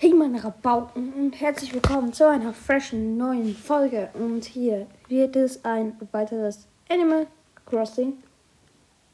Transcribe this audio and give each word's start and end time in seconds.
Hey 0.00 0.14
meine 0.14 0.44
Rabauken 0.44 1.12
und 1.12 1.40
herzlich 1.40 1.74
willkommen 1.74 2.12
zu 2.12 2.28
einer 2.28 2.54
freshen 2.54 3.16
neuen 3.16 3.52
Folge. 3.52 4.10
Und 4.14 4.44
hier 4.44 4.86
wird 5.08 5.34
es 5.34 5.64
ein 5.64 5.98
weiteres 6.12 6.68
Animal 6.88 7.26
Crossing 7.66 8.12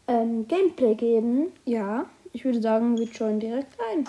ähm, 0.07 0.47
Gameplay 0.47 0.95
geben. 0.95 1.53
Ja, 1.65 2.05
ich 2.35 2.45
würde 2.45 2.61
sagen, 2.61 2.99
wir 2.99 3.07
joinen 3.07 3.41
direkt 3.41 3.79
rein. 3.81 4.07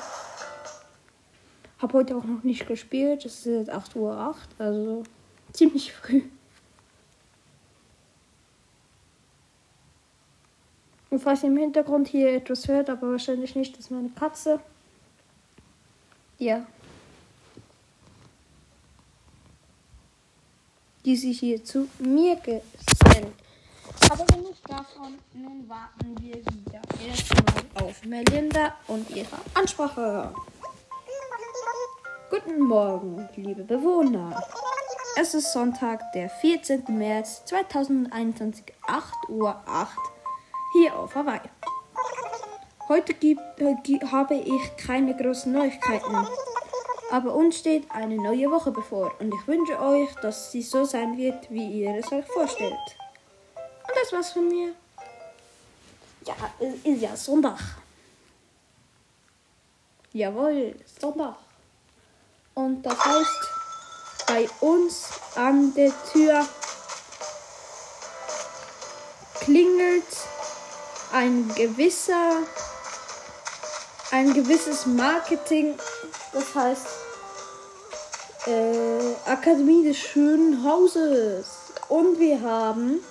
Hab 1.79 1.93
heute 1.93 2.17
auch 2.17 2.25
noch 2.25 2.43
nicht 2.43 2.67
gespielt. 2.67 3.23
Es 3.23 3.45
ist 3.45 3.69
jetzt 3.69 3.71
8.08 3.71 3.95
Uhr, 3.95 4.35
also 4.57 5.03
ziemlich 5.53 5.93
früh. 5.93 6.23
Und 11.09 11.19
falls 11.19 11.41
ihr 11.41 11.51
im 11.51 11.55
Hintergrund 11.55 12.09
hier 12.09 12.33
etwas 12.33 12.67
hört, 12.67 12.89
aber 12.89 13.11
wahrscheinlich 13.11 13.55
nicht, 13.55 13.77
ist 13.77 13.91
meine 13.91 14.09
Katze. 14.09 14.59
Ja. 16.37 16.65
Die 21.05 21.15
sich 21.15 21.39
hier 21.39 21.63
zu 21.63 21.87
mir 21.99 22.35
gesellt. 22.37 23.33
Aber 24.09 24.25
genug 24.25 24.55
davon, 24.67 25.17
nun 25.33 25.69
warten 25.69 26.15
wir 26.19 26.35
wieder 26.35 26.81
erstmal 27.07 27.87
auf 27.87 28.03
Melinda 28.03 28.75
und 28.87 29.09
ihre 29.11 29.37
Ansprache. 29.53 30.33
Guten 32.29 32.59
Morgen, 32.63 33.29
liebe 33.37 33.63
Bewohner. 33.63 34.41
Es 35.17 35.33
ist 35.33 35.53
Sonntag, 35.53 36.11
der 36.13 36.29
14. 36.29 36.83
März 36.89 37.45
2021, 37.45 38.65
8.08 38.87 39.29
Uhr 39.29 39.63
hier 40.73 40.99
auf 40.99 41.15
Hawaii. 41.15 41.39
Heute 42.87 43.13
gibt, 43.13 43.41
äh, 43.59 43.75
habe 44.11 44.35
ich 44.35 44.77
keine 44.77 45.15
großen 45.15 45.51
Neuigkeiten. 45.51 46.27
Aber 47.11 47.33
uns 47.33 47.57
steht 47.57 47.89
eine 47.91 48.15
neue 48.15 48.49
Woche 48.51 48.71
bevor 48.71 49.13
und 49.19 49.33
ich 49.33 49.47
wünsche 49.47 49.79
euch, 49.79 50.13
dass 50.21 50.51
sie 50.51 50.61
so 50.61 50.85
sein 50.85 51.17
wird, 51.17 51.49
wie 51.51 51.81
ihr 51.81 51.95
es 51.95 52.11
euch 52.11 52.25
vorstellt. 52.25 52.73
Und 53.55 53.95
das 54.01 54.11
war's 54.11 54.31
von 54.31 54.47
mir. 54.47 54.73
Ja, 56.25 56.35
es 56.59 56.73
ist 56.83 57.01
ja 57.01 57.15
Sonntag. 57.15 57.59
Jawohl, 60.13 60.75
Sonntag. 60.99 61.35
Und 62.55 62.83
das 62.83 63.05
heißt, 63.05 63.49
bei 64.27 64.49
uns 64.61 65.09
an 65.35 65.73
der 65.73 65.91
Tür 66.11 66.45
klingelt 69.41 70.03
ein 71.11 71.47
gewisser, 71.55 72.39
ein 74.15 74.33
gewisses 74.33 74.85
Marketing, 74.85 75.77
das 76.31 76.55
heißt 76.55 76.87
äh, 78.47 79.13
Akademie 79.29 79.83
des 79.83 79.97
schönen 79.97 80.63
Hauses. 80.63 81.73
Und 81.89 82.17
wir 82.17 82.41
haben 82.41 83.01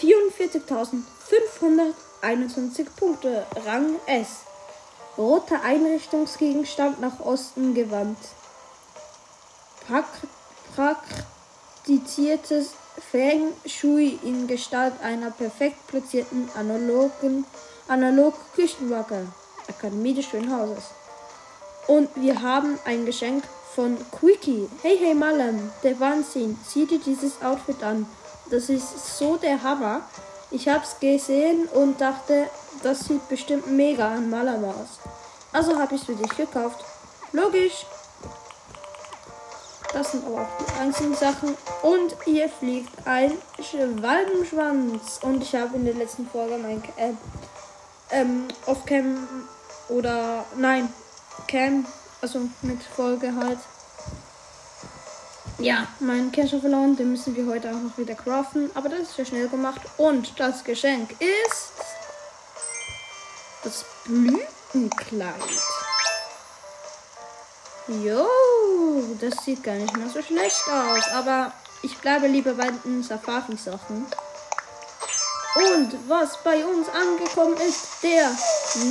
44.521 0.00 2.86
Punkte, 2.98 3.46
Rang 3.64 3.94
S. 4.06 4.38
Roter 5.16 5.62
Einrichtungsgegenstand 5.62 7.00
nach 7.00 7.20
Osten 7.20 7.74
gewandt. 7.74 8.18
Prak 9.86 10.08
praktiziertes 10.74 12.72
Feng 13.10 13.52
Shui 13.66 14.18
in 14.24 14.48
Gestalt 14.48 14.94
einer 15.00 15.30
perfekt 15.30 15.86
platzierten 15.86 16.50
analogen 16.56 17.46
analog 17.86 18.34
Küchenwaage. 18.54 19.28
Akademie 19.68 20.14
des 20.14 20.26
schönen 20.26 20.52
Hauses. 20.54 20.84
Und 21.86 22.08
wir 22.16 22.42
haben 22.42 22.78
ein 22.84 23.06
Geschenk 23.06 23.44
von 23.74 23.96
Quickie. 24.10 24.68
Hey, 24.82 24.98
hey, 24.98 25.14
Malam, 25.14 25.70
der 25.82 25.98
Wahnsinn. 26.00 26.58
Sieh 26.66 26.86
dir 26.86 26.98
dieses 26.98 27.40
Outfit 27.42 27.82
an. 27.82 28.06
Das 28.50 28.68
ist 28.68 29.18
so 29.18 29.36
der 29.36 29.62
Hammer. 29.62 30.02
Ich 30.50 30.68
hab's 30.68 30.98
gesehen 31.00 31.68
und 31.74 32.00
dachte, 32.00 32.48
das 32.82 33.00
sieht 33.00 33.28
bestimmt 33.28 33.70
mega 33.70 34.08
an 34.08 34.30
Malam 34.30 34.64
aus. 34.64 34.98
Also 35.52 35.78
hab 35.78 35.92
ich's 35.92 36.04
für 36.04 36.14
dich 36.14 36.36
gekauft. 36.36 36.84
Logisch. 37.32 37.86
Das 39.92 40.12
sind 40.12 40.26
aber 40.26 40.42
auch 40.42 40.66
die 40.66 40.80
einzigen 40.80 41.14
Sachen. 41.14 41.56
Und 41.82 42.16
hier 42.24 42.48
fliegt 42.48 43.06
ein 43.06 43.32
Schwalbenschwanz. 43.62 45.20
Und 45.22 45.42
ich 45.42 45.54
habe 45.54 45.76
in 45.76 45.84
der 45.84 45.94
letzten 45.94 46.28
Folge 46.28 46.58
mein 46.58 46.82
äh, 46.96 47.12
ähm, 48.10 48.48
Off-Cam 48.66 49.48
oder 49.88 50.44
nein, 50.56 50.92
Cam, 51.46 51.86
also 52.20 52.40
mit 52.62 52.82
Folge 52.82 53.34
halt. 53.34 53.58
Ja, 55.58 55.88
meinen 55.98 56.30
Cacher 56.30 56.60
verloren, 56.60 56.96
den 56.96 57.10
müssen 57.10 57.34
wir 57.34 57.46
heute 57.46 57.70
auch 57.70 57.80
noch 57.80 57.98
wieder 57.98 58.14
craften. 58.14 58.70
Aber 58.74 58.88
das 58.88 59.10
ist 59.10 59.18
ja 59.18 59.24
schnell 59.24 59.48
gemacht. 59.48 59.80
Und 59.96 60.38
das 60.38 60.62
Geschenk 60.62 61.10
ist 61.20 61.72
das 63.64 63.84
Blütenkleid. 64.04 65.34
Jo, 68.04 68.28
das 69.20 69.44
sieht 69.44 69.64
gar 69.64 69.74
nicht 69.74 69.96
mehr 69.96 70.08
so 70.08 70.22
schlecht 70.22 70.62
aus. 70.68 71.08
Aber 71.14 71.52
ich 71.82 71.96
bleibe 71.98 72.28
lieber 72.28 72.54
bei 72.54 72.70
den 72.84 73.02
Safari-Sachen. 73.02 74.06
Und 75.54 76.08
was 76.08 76.42
bei 76.44 76.64
uns 76.64 76.88
angekommen 76.88 77.56
ist, 77.56 78.02
der 78.02 78.30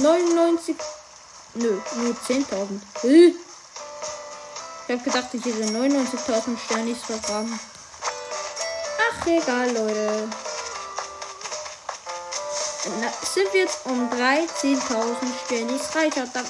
99. 0.01 0.75
Nö, 1.55 1.79
nur 1.95 2.13
10.000. 2.13 3.35
Ich 4.87 4.93
hab 4.93 5.03
gedacht, 5.03 5.27
ich 5.33 5.43
hätte 5.43 5.63
99.000 5.63 6.57
Sternis 6.65 6.99
vergraben. 6.99 7.59
Ach, 8.99 9.27
egal, 9.27 9.71
Leute. 9.71 10.29
Na, 13.01 13.11
sind 13.21 13.53
wir 13.53 13.61
jetzt 13.61 13.85
um 13.85 14.09
13.000 14.09 14.79
Sternis 15.45 15.95
reicher. 15.95 16.25
Dann 16.33 16.45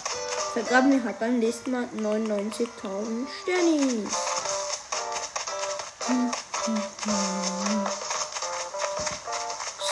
vergraben 0.53 0.91
wir 0.91 1.03
halt 1.03 1.19
beim 1.19 1.39
nächsten 1.39 1.71
Mal 1.71 1.89
99.000 1.95 3.27
Sternis. 3.41 4.13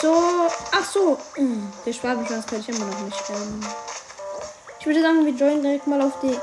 So, 0.06 0.46
ach 0.70 0.84
so, 0.84 1.18
der 1.84 1.92
Schwabenschwanz 1.92 2.46
kann 2.46 2.60
ich 2.60 2.68
immer 2.68 2.86
noch 2.86 3.00
nicht. 3.00 3.28
Ähm 3.28 3.60
ich 4.78 4.86
würde 4.86 5.02
sagen, 5.02 5.26
wir 5.26 5.32
joinen 5.32 5.62
direkt 5.62 5.88
mal 5.88 6.00
auf 6.00 6.12
die 6.22 6.38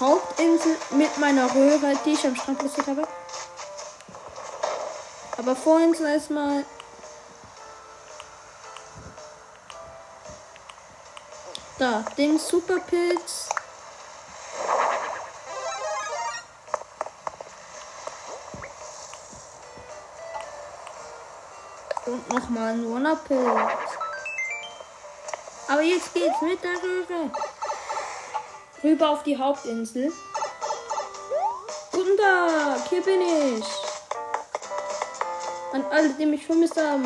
Hauptinsel 0.00 0.74
mit 0.92 1.18
meiner 1.18 1.54
Röhre, 1.54 1.92
die 2.06 2.12
ich 2.12 2.26
am 2.26 2.34
Strand 2.34 2.60
platziert 2.60 2.86
habe. 2.86 3.06
Aber 5.36 5.54
vorhin 5.54 5.94
zuerst 5.94 6.30
mal 6.30 6.64
da 11.78 12.06
den 12.16 12.38
Superpilz. 12.38 13.50
Nochmal 22.34 22.72
ein 22.72 22.90
Wonderpilz. 22.90 23.70
Aber 25.68 25.82
jetzt 25.82 26.12
geht's 26.12 26.42
mit 26.42 26.58
der 26.64 26.82
Röhre 26.82 27.30
rüber 28.82 29.10
auf 29.10 29.22
die 29.22 29.38
Hauptinsel. 29.38 30.12
Guten 31.92 32.16
Tag, 32.16 32.88
hier 32.88 33.02
bin 33.02 33.20
ich. 33.20 33.64
An 35.74 35.84
alle, 35.92 36.08
die 36.10 36.26
mich 36.26 36.44
vermisst 36.44 36.76
haben. 36.76 37.04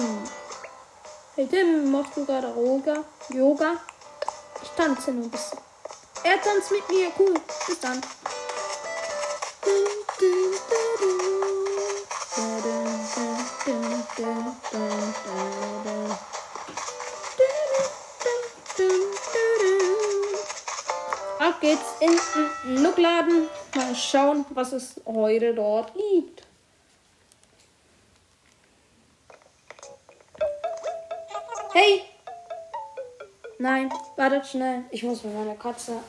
Hey 1.35 1.47
Tim, 1.47 1.93
machst 1.93 2.17
du 2.17 2.25
gerade 2.25 2.49
Yoga? 2.49 3.05
Yoga? 3.29 3.73
Ich 4.63 4.71
tanze 4.71 5.13
nur 5.13 5.25
ein 5.25 5.31
bisschen. 5.31 5.59
Er 6.23 6.41
tanzt 6.41 6.71
mit 6.71 6.89
mir, 6.89 7.13
cool. 7.19 7.35
Bis 7.67 7.79
dann. 7.81 8.01
Ab 21.39 21.61
geht's 21.61 21.81
in 22.01 22.11
den 22.11 22.83
Nuckladen. 22.83 23.49
Mal 23.75 23.95
schauen, 23.95 24.45
was 24.51 24.73
es 24.73 25.01
heute 25.07 25.55
dort 25.55 25.95
gibt. 25.95 26.43
Hey! 31.73 32.03
Nein, 33.59 33.91
wartet 34.17 34.47
schnell. 34.47 34.85
Ich 34.91 35.03
muss 35.03 35.25
mit 35.25 35.35
meiner 35.35 35.55
Katze. 35.55 36.03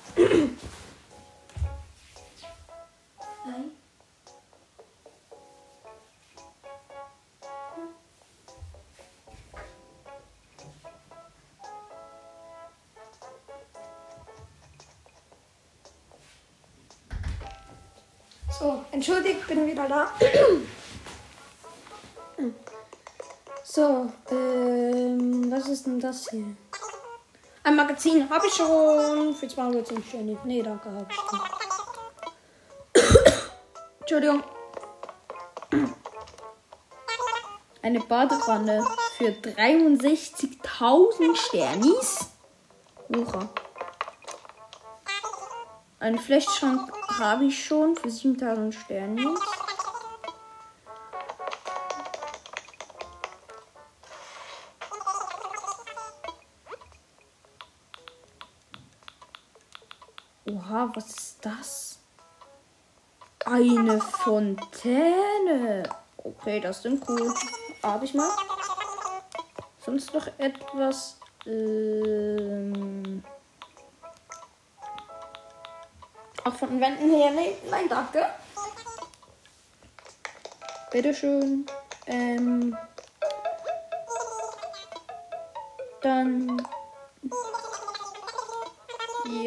Wieder 19.80 19.88
da. 19.88 20.12
So, 23.64 24.12
ähm, 24.32 25.52
was 25.52 25.68
ist 25.68 25.86
denn 25.86 26.00
das 26.00 26.30
hier? 26.30 26.56
Ein 27.64 27.76
Magazin 27.76 28.28
habe 28.30 28.48
ich 28.48 28.54
schon. 28.54 29.36
Für 29.36 29.48
210 29.48 30.04
Sterne. 30.04 30.38
Nee, 30.44 30.64
danke, 30.64 30.92
habe 30.92 31.06
ich 31.10 31.16
schon. 31.16 31.40
Entschuldigung. 34.00 34.44
Eine 37.82 38.02
Badewanne 38.02 38.86
für 39.18 39.30
63.000 39.30 41.36
Sternis. 41.36 42.30
Ucha. 43.10 43.50
Einen 46.00 46.18
Flechtschrank 46.18 46.92
habe 47.20 47.46
ich 47.46 47.64
schon 47.66 47.96
für 47.96 48.10
7000 48.10 48.74
Sternis. 48.74 49.40
Oha, 60.70 60.92
was 60.94 61.10
ist 61.10 61.38
das? 61.42 62.00
Eine 63.44 64.00
Fontäne. 64.00 65.84
Okay, 66.18 66.60
das 66.60 66.84
sind 66.84 67.04
cool. 67.10 67.34
Habe 67.82 68.06
ich 68.06 68.14
mal. 68.14 68.30
Sonst 69.84 70.14
noch 70.14 70.28
etwas. 70.38 71.18
Ähm 71.48 73.24
auch 76.44 76.54
von 76.54 76.70
den 76.70 76.82
Wänden 76.82 77.10
her. 77.16 77.32
Nee, 77.32 77.56
nein, 77.72 77.90
danke. 77.90 78.28
Bitteschön. 80.92 81.66
Ähm. 82.06 82.78
Dann 86.02 86.59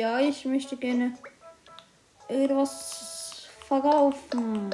ja, 0.03 0.19
ich 0.19 0.45
möchte 0.45 0.77
gerne 0.77 1.17
etwas 2.27 3.47
verkaufen. 3.69 4.69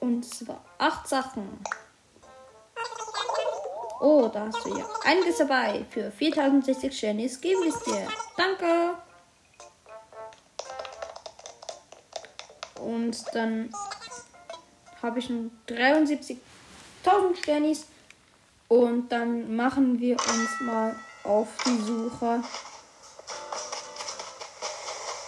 Und 0.00 0.24
zwar 0.24 0.64
acht 0.78 1.06
Sachen. 1.06 1.62
Oh, 4.00 4.28
da 4.32 4.46
hast 4.46 4.66
du 4.66 4.76
ja 4.76 4.84
einiges 5.04 5.38
dabei. 5.38 5.86
Für 5.90 6.10
4060 6.10 6.98
Shanies 6.98 7.40
gebe 7.40 7.64
ich 7.64 7.76
dir. 7.84 8.08
Danke. 8.36 8.96
Und 12.80 13.24
dann 13.32 13.70
habe 15.00 15.20
ich 15.20 15.30
nun 15.30 15.56
73.000 15.68 16.38
Sternis. 17.40 17.86
Und 18.66 19.12
dann 19.12 19.54
machen 19.54 20.00
wir 20.00 20.16
uns 20.16 20.60
mal 20.62 20.96
auf 21.24 21.48
die 21.66 21.84
Suche 21.84 22.42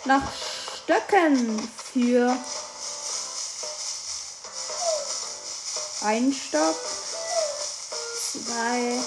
nach 0.05 0.23
Stöcken 0.85 1.69
für 1.93 2.37
ein 6.05 6.33
Stock, 6.33 6.77
zwei, 8.33 9.01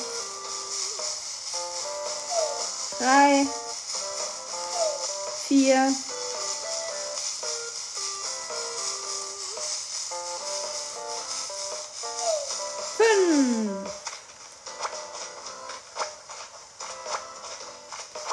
drei, 2.97 3.45
vier, 5.47 5.93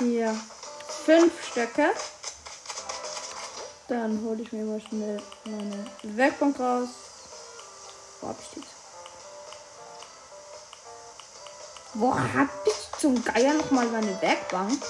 hier 0.04 0.34
fünf 1.04 1.32
Stöcke. 1.50 1.90
Dann 3.88 4.22
hole 4.24 4.42
ich 4.42 4.52
mir 4.52 4.64
mal 4.64 4.80
schnell 4.80 5.20
meine 5.44 5.86
Werkbank 6.02 6.58
raus. 6.58 6.88
Wo 8.20 8.28
hab 8.28 8.36
ich 8.40 8.48
die? 8.54 8.62
Wo 11.94 12.14
hab 12.14 12.48
ich 12.66 13.00
zum 13.00 13.22
Geier 13.24 13.54
noch 13.54 13.70
mal 13.70 13.86
meine 13.86 14.20
Werkbank? 14.20 14.82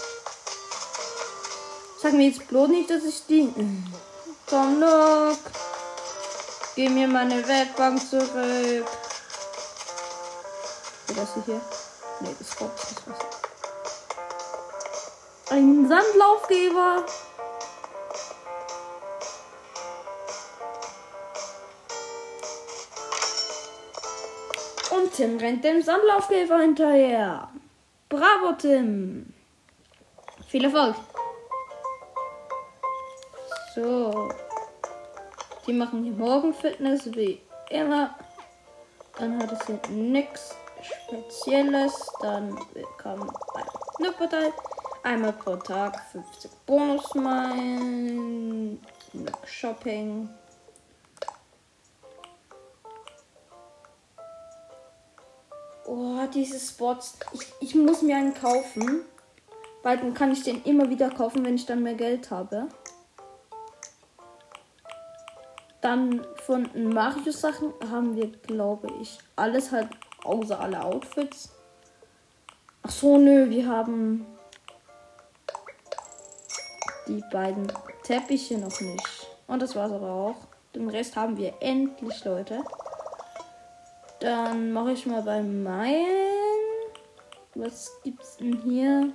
Sag 2.01 2.13
mir 2.13 2.29
jetzt 2.29 2.47
bloß 2.49 2.69
nicht, 2.69 2.91
dass 2.91 3.05
ich 3.05 3.27
die. 3.27 3.53
Komm, 4.49 4.81
look. 4.81 5.39
Gib 6.77 6.91
mir 6.91 7.09
meine 7.09 7.47
Werkbank 7.47 8.01
zurück. 8.09 8.87
Ist 11.09 11.19
das 11.19 11.45
hier? 11.45 11.61
Nee, 12.21 12.35
das 12.39 12.57
kommt 12.57 12.75
nicht 12.75 13.03
was. 13.07 13.44
Ein 15.55 15.87
Sandlaufgeber. 15.87 17.05
Und 24.91 25.13
Tim 25.13 25.39
rennt 25.39 25.63
dem 25.63 25.81
Sandlaufgeber 25.81 26.59
hinterher. 26.59 27.49
Bravo, 28.09 28.55
Tim. 28.59 29.33
Viel 30.49 30.65
Erfolg. 30.65 30.97
So. 33.77 34.29
Die 35.69 35.73
machen 35.73 36.03
hier 36.03 36.15
morgen 36.15 36.53
Fitness 36.53 37.07
wie 37.15 37.41
immer. 37.71 38.17
Dann 39.21 39.41
hat 39.41 39.53
es 39.53 39.65
hier 39.67 39.79
nichts 39.89 40.57
Spezielles. 40.83 41.95
Dann 42.21 42.59
kam 42.99 43.23
ein 43.23 43.67
Nupperteil. 44.01 44.53
Einmal 45.05 45.35
pro 45.35 45.55
Tag 45.57 46.01
50 46.13 46.51
Bonusmeilen. 46.65 48.81
Shopping. 49.45 50.31
Oh, 55.85 56.27
diese 56.33 56.59
Spots. 56.59 57.19
Ich, 57.33 57.53
ich 57.61 57.75
muss 57.75 58.01
mir 58.01 58.17
einen 58.17 58.33
kaufen. 58.33 59.03
Weil 59.83 59.99
dann 59.99 60.15
kann 60.15 60.33
ich 60.33 60.43
den 60.43 60.63
immer 60.63 60.89
wieder 60.89 61.11
kaufen, 61.11 61.45
wenn 61.45 61.57
ich 61.57 61.67
dann 61.67 61.83
mehr 61.83 61.97
Geld 61.97 62.31
habe. 62.31 62.69
Dann 65.83 66.27
von 66.47 66.71
Mario-Sachen 66.75 67.75
haben 67.91 68.17
wir, 68.17 68.29
glaube 68.29 68.89
ich, 69.03 69.19
alles 69.37 69.71
halt 69.71 69.91
außer 70.23 70.59
alle 70.59 70.83
Outfits. 70.83 71.51
Ach 72.83 72.91
so, 72.91 73.19
nö, 73.19 73.51
wir 73.51 73.69
haben 73.69 74.34
die 77.09 77.23
beiden 77.31 77.71
Teppiche 78.03 78.59
noch 78.59 78.81
nicht. 78.81 79.29
Und 79.47 79.61
das 79.63 79.77
war's 79.77 79.93
aber 79.93 80.11
auch. 80.11 80.37
Den 80.75 80.89
Rest 80.89 81.17
haben 81.17 81.37
wir 81.37 81.55
endlich, 81.61 82.25
Leute. 82.25 82.65
Dann 84.21 84.73
mache 84.73 84.93
ich 84.93 85.07
mal 85.07 85.23
bei 85.23 85.43
meinen. 85.43 86.35
Was 87.55 87.93
gibt's 88.03 88.37
denn 88.39 88.61
hier? 88.63 89.13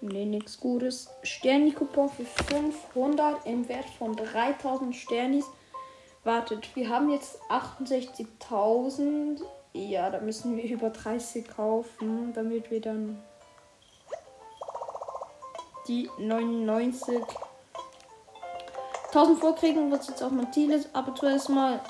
Ne, 0.00 0.26
nichts 0.26 0.58
Gutes. 0.58 1.08
Sterni-Coupon 1.22 2.08
für 2.08 2.24
500 2.24 3.46
im 3.46 3.68
Wert 3.68 3.88
von 3.98 4.16
3000 4.16 4.96
Sternis. 4.96 5.44
Wartet, 6.24 6.74
wir 6.74 6.88
haben 6.88 7.10
jetzt 7.10 7.40
68.000. 7.50 9.40
Ja, 9.74 10.10
da 10.10 10.20
müssen 10.20 10.56
wir 10.56 10.64
über 10.64 10.90
30 10.90 11.46
kaufen, 11.46 12.32
damit 12.32 12.70
wir 12.70 12.80
dann 12.80 13.22
die 15.88 16.10
99. 16.18 17.22
1000 19.08 19.38
vorkriegen 19.38 19.90
wird 19.90 20.08
jetzt 20.08 20.22
auch 20.22 20.30
Matthias. 20.30 20.88
Aber 20.92 21.14
zuerst 21.14 21.48
mal, 21.48 21.80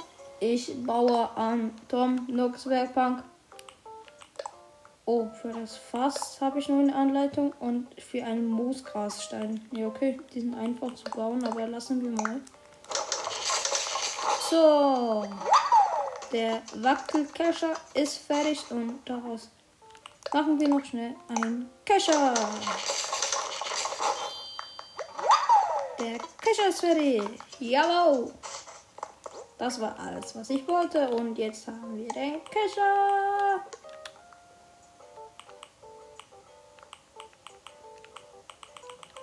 ich 0.41 0.73
baue 0.85 1.29
an 1.37 1.75
Tom 1.89 2.27
Nux 2.29 2.67
Werkbank. 2.67 3.23
Oh, 5.05 5.27
für 5.41 5.49
das 5.49 5.77
Fass 5.77 6.41
habe 6.41 6.61
ich 6.61 6.69
noch 6.69 6.79
eine 6.79 6.95
Anleitung 6.95 7.53
und 7.59 7.89
für 8.01 8.25
einen 8.25 8.47
Moosgrasstein. 8.47 9.67
Ja, 9.73 9.89
okay, 9.89 10.21
die 10.33 10.41
sind 10.41 10.55
einfach 10.55 10.95
zu 10.95 11.05
bauen, 11.11 11.45
aber 11.45 11.67
lassen 11.67 12.01
wir 12.03 12.11
mal. 12.11 12.41
So, 14.49 15.25
der 16.33 16.63
Wackelkescher 16.77 17.75
ist 17.95 18.19
fertig 18.19 18.65
und 18.71 19.01
daraus 19.05 19.51
machen 20.33 20.61
wir 20.61 20.69
noch 20.69 20.85
schnell 20.85 21.17
einen 21.29 21.69
Kescher. 21.85 22.35
Der 26.02 26.18
Kescher 26.18 26.68
ist 26.68 26.80
fertig. 26.80 27.23
Jawohl. 27.61 28.32
Das 29.56 29.80
war 29.80 29.97
alles, 30.00 30.35
was 30.35 30.50
ich 30.50 30.66
wollte. 30.66 31.09
Und 31.11 31.38
jetzt 31.38 31.68
haben 31.68 31.97
wir 31.97 32.09
den 32.09 32.42
Kescher. 32.44 33.64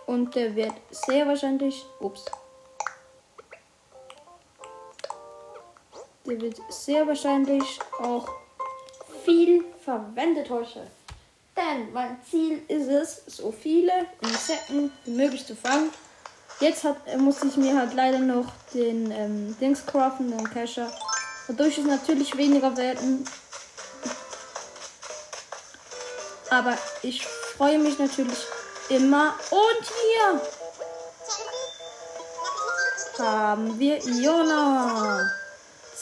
Und 0.05 0.33
der 0.33 0.55
wird 0.55 0.73
sehr 0.89 1.27
wahrscheinlich. 1.27 1.85
Ups. 1.99 2.23
Der 6.25 6.39
wird 6.39 6.61
sehr 6.69 7.05
wahrscheinlich 7.05 7.77
auch 7.99 8.29
viel 9.25 9.65
verwendet 9.83 10.49
heute. 10.49 10.87
Denn 11.57 11.91
mein 11.91 12.23
Ziel 12.23 12.63
ist 12.69 12.87
es, 12.87 13.25
so 13.25 13.51
viele 13.51 13.91
Insekten 14.21 14.93
wie 15.03 15.11
möglich 15.11 15.45
zu 15.45 15.57
fangen. 15.57 15.91
Jetzt 16.59 16.83
hat, 16.83 16.97
muss 17.17 17.41
ich 17.43 17.55
mir 17.55 17.77
halt 17.77 17.93
leider 17.93 18.19
noch 18.19 18.51
den 18.73 19.11
ähm, 19.11 19.57
Dings 19.59 19.85
craften, 19.85 20.29
den 20.29 20.49
Cacher. 20.49 20.91
Dadurch 21.47 21.77
ist 21.77 21.87
natürlich 21.87 22.35
weniger 22.35 22.75
werden. 22.75 23.25
Aber 26.49 26.77
ich 27.01 27.25
freue 27.25 27.79
mich 27.79 27.97
natürlich 27.97 28.45
immer. 28.89 29.35
Und 29.51 29.85
hier 29.85 30.41
haben 33.25 33.79
wir 33.79 34.05
Iona. 34.05 35.31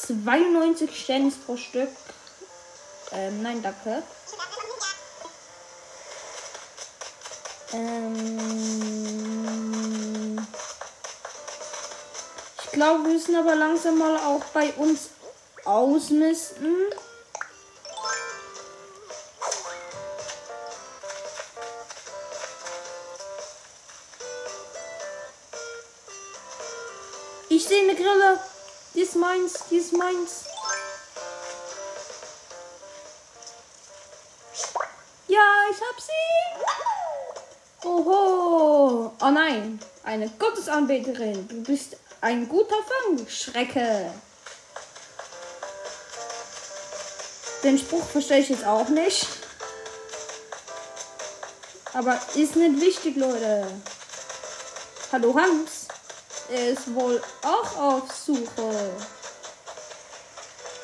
92 0.07 0.95
Sterne 0.95 1.31
pro 1.45 1.57
Stück. 1.57 1.89
Ähm, 3.11 3.41
nein, 3.41 3.61
danke. 3.61 4.03
Ähm 7.73 9.27
ich 12.63 12.71
glaube, 12.71 13.03
wir 13.03 13.13
müssen 13.13 13.35
aber 13.35 13.55
langsam 13.55 13.97
mal 13.97 14.17
auch 14.17 14.43
bei 14.53 14.71
uns 14.73 15.09
ausmisten. 15.65 16.75
Ich 27.49 27.65
sehe 27.65 27.83
eine 27.83 27.95
Grille. 27.95 28.39
Die 28.93 29.01
ist 29.01 29.15
meins, 29.15 29.53
die 29.69 29.77
ist 29.77 29.93
meins. 29.93 30.45
Ja, 35.27 35.39
ich 35.71 35.81
hab 35.81 35.99
sie. 35.99 36.66
Oho. 37.87 39.13
Oh 39.21 39.29
nein, 39.31 39.79
eine 40.03 40.29
Gottesanbeterin. 40.29 41.47
Du 41.47 41.63
bist 41.63 41.95
ein 42.19 42.49
guter 42.49 42.75
Fangschrecke. 42.83 44.11
Den 47.63 47.79
Spruch 47.79 48.03
verstehe 48.03 48.39
ich 48.39 48.49
jetzt 48.49 48.65
auch 48.65 48.89
nicht. 48.89 49.27
Aber 51.93 52.19
ist 52.35 52.57
nicht 52.57 52.81
wichtig, 52.81 53.15
Leute. 53.15 53.65
Hallo 55.13 55.33
Hans. 55.35 55.87
Er 56.49 56.69
ist 56.69 56.93
wohl 56.93 57.21
auch 57.41 57.77
auf 57.77 58.11
Suche 58.11 58.91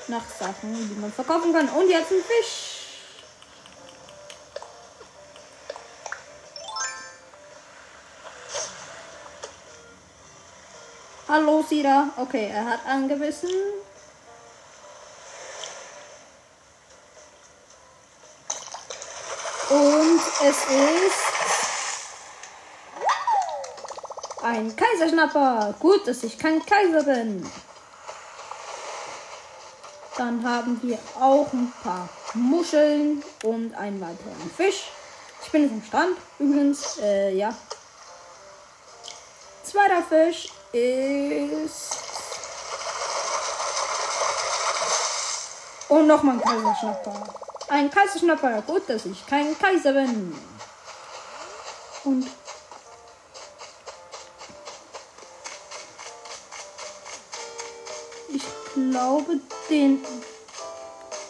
nach 0.08 0.24
Sachen, 0.40 0.90
die 0.90 1.00
man 1.00 1.12
verkaufen 1.12 1.52
kann. 1.52 1.68
Und 1.70 1.90
jetzt 1.90 2.12
ein 2.12 2.24
Fisch. 2.24 2.63
Hallo, 11.36 11.64
Sida. 11.68 12.10
Okay, 12.16 12.52
er 12.54 12.64
hat 12.64 12.86
angebissen. 12.86 13.50
Und 19.68 20.22
es 20.44 20.58
ist 20.58 21.24
ein 24.44 24.76
Kaiserschnapper. 24.76 25.74
Gut, 25.80 26.06
dass 26.06 26.22
ich 26.22 26.38
kein 26.38 26.64
Kaiser 26.64 27.02
bin. 27.02 27.44
Dann 30.16 30.48
haben 30.48 30.80
wir 30.84 31.00
auch 31.20 31.52
ein 31.52 31.74
paar 31.82 32.08
Muscheln 32.36 33.24
und 33.44 33.74
einen 33.74 34.00
weiteren 34.00 34.52
Fisch. 34.56 34.92
Ich 35.44 35.52
bin 35.52 35.68
am 35.68 35.82
Strand. 35.82 36.16
Übrigens, 36.38 37.00
äh, 37.00 37.34
ja. 37.34 37.56
Zweiter 39.64 40.04
Fisch 40.04 40.50
ist. 40.74 41.98
Und 45.90 46.08
nochmal 46.08 46.36
ein 46.36 46.42
Kaiserschnapper. 46.42 47.24
Ein 47.70 47.92
Kaiserschnapper. 47.92 48.62
Gut, 48.64 48.90
dass 48.90 49.06
ich 49.06 49.26
kein 49.28 49.58
Kaiser 49.58 49.94
bin. 49.94 50.36
Und 52.04 52.28
ich 58.30 58.44
glaube, 58.74 59.40
den. 59.70 60.04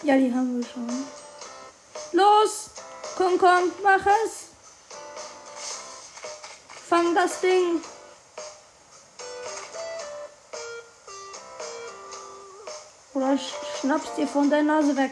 Ja, 0.03 0.17
die 0.17 0.33
haben 0.33 0.57
wir 0.57 0.65
schon. 0.65 1.05
Los! 2.13 2.69
Komm, 3.17 3.37
komm, 3.37 3.71
mach 3.83 4.05
es! 4.05 4.47
Fang 6.89 7.13
das 7.15 7.39
Ding! 7.41 7.81
Oder 13.13 13.37
schnappst 13.79 14.17
dir 14.17 14.27
von 14.27 14.49
der 14.49 14.63
Nase 14.63 14.95
weg. 14.95 15.11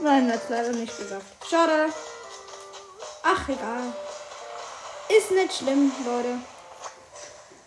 Nein, 0.00 0.32
hat 0.32 0.40
leider 0.48 0.72
nicht 0.72 0.96
gesagt. 0.96 1.24
Schade. 1.48 1.92
Ach, 3.22 3.48
egal. 3.48 3.92
Ist 5.08 5.30
nicht 5.30 5.52
schlimm, 5.52 5.92
Leute. 6.04 6.38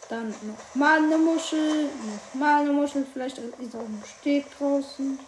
Dann 0.09 0.29
noch 0.29 0.75
mal 0.75 0.97
eine 0.97 1.17
Muschel. 1.17 1.85
Noch 1.85 2.33
mal 2.33 2.61
eine 2.61 2.71
Muschel. 2.71 3.05
Vielleicht 3.11 3.37
ist 3.37 3.75
auch 3.75 3.79
ein 3.79 4.03
Steg 4.19 4.45
draußen. 4.57 5.19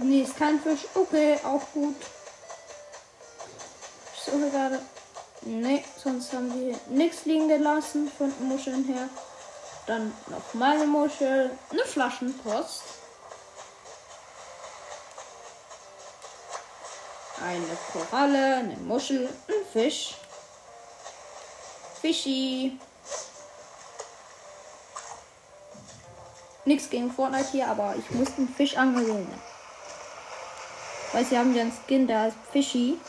Nee, 0.00 0.22
ist 0.22 0.36
kein 0.36 0.60
Fisch. 0.60 0.86
Okay, 0.94 1.38
auch 1.44 1.62
gut. 1.74 1.96
Ich 4.14 4.22
suche 4.22 4.50
gerade. 4.50 4.80
Nee, 5.42 5.84
sonst 6.02 6.32
haben 6.32 6.52
wir 6.54 6.78
nichts 6.88 7.24
liegen 7.24 7.48
gelassen 7.48 8.10
von 8.16 8.32
Muscheln 8.48 8.84
her. 8.84 9.08
Dann 9.88 10.12
noch 10.26 10.52
mal 10.52 10.74
eine 10.74 10.86
Muschel. 10.86 11.50
Eine 11.70 11.82
Flaschenpost. 11.82 12.82
Eine 17.42 17.78
Koralle, 17.90 18.56
eine 18.56 18.76
Muschel, 18.76 19.30
ein 19.48 19.66
Fisch. 19.72 20.14
Fischi. 22.02 22.78
Nichts 26.66 26.90
gegen 26.90 27.10
Fortnite 27.10 27.48
hier, 27.50 27.68
aber 27.68 27.94
ich 27.96 28.10
muss 28.10 28.28
einen 28.36 28.54
Fisch 28.54 28.76
angeln. 28.76 29.26
Weil 31.12 31.24
sie 31.24 31.38
haben 31.38 31.54
ja 31.54 31.62
einen 31.62 31.72
Skin, 31.72 32.06
der 32.06 32.20
heißt 32.20 32.36
Fischi. 32.52 33.00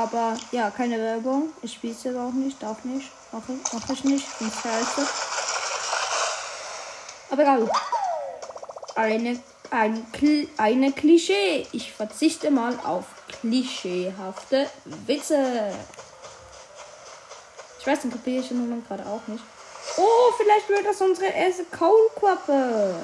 Aber 0.00 0.34
ja, 0.50 0.70
keine 0.70 0.98
Werbung. 0.98 1.52
Ich 1.60 1.74
spiele 1.74 1.92
es 1.92 2.04
auch 2.16 2.32
nicht, 2.32 2.62
darf 2.62 2.84
nicht. 2.84 3.10
Mache 3.32 3.52
ich, 3.52 3.72
mach 3.72 3.90
ich 3.90 4.02
nicht. 4.04 4.38
Bin 4.38 4.50
scheiße. 4.50 5.06
Aber 7.30 7.42
egal. 7.42 7.70
Eine, 8.94 9.38
ein, 9.70 10.06
eine 10.56 10.92
Klischee. 10.92 11.66
Ich 11.72 11.92
verzichte 11.92 12.50
mal 12.50 12.78
auf 12.82 13.04
klischeehafte 13.28 14.70
Witze. 15.06 15.74
Ich 17.78 17.86
weiß 17.86 18.00
den 18.00 18.10
im 18.50 18.60
Moment 18.60 18.88
gerade 18.88 19.04
auch 19.04 19.26
nicht. 19.26 19.44
Oh, 19.98 20.32
vielleicht 20.38 20.68
wird 20.70 20.86
das 20.86 21.00
unsere 21.02 21.26
erste 21.26 21.64
Kaulquappe. 21.64 22.94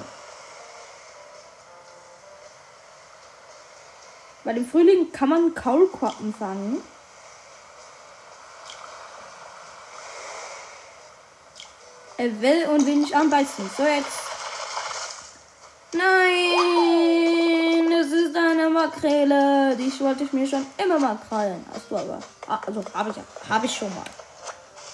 Weil 4.47 4.59
im 4.59 4.67
Frühling 4.71 5.11
kann 5.11 5.29
man 5.29 5.55
Kaulquappen 5.55 6.33
fangen. 6.33 6.81
Er 12.17 12.41
will 12.41 12.69
und 12.69 12.87
will 12.87 12.95
nicht 12.95 13.13
anbeißen. 13.13 13.69
So 13.77 13.83
jetzt. 13.83 14.21
Nein, 15.93 17.91
es 17.91 18.13
ist 18.13 18.37
eine 18.37 18.71
Makrele. 18.71 19.77
Die 19.77 19.93
wollte 19.99 20.23
ich 20.23 20.33
mir 20.33 20.47
schon 20.47 20.65
immer 20.79 21.01
mal 21.01 21.19
krallen. 21.29 21.67
Hast 21.75 21.91
du 21.91 21.97
aber. 21.97 22.21
Ah, 22.47 22.61
also 22.65 22.85
habe 22.95 23.11
ich, 23.11 23.17
hab 23.51 23.65
ich 23.65 23.77
schon 23.77 23.93
mal. 23.97 24.05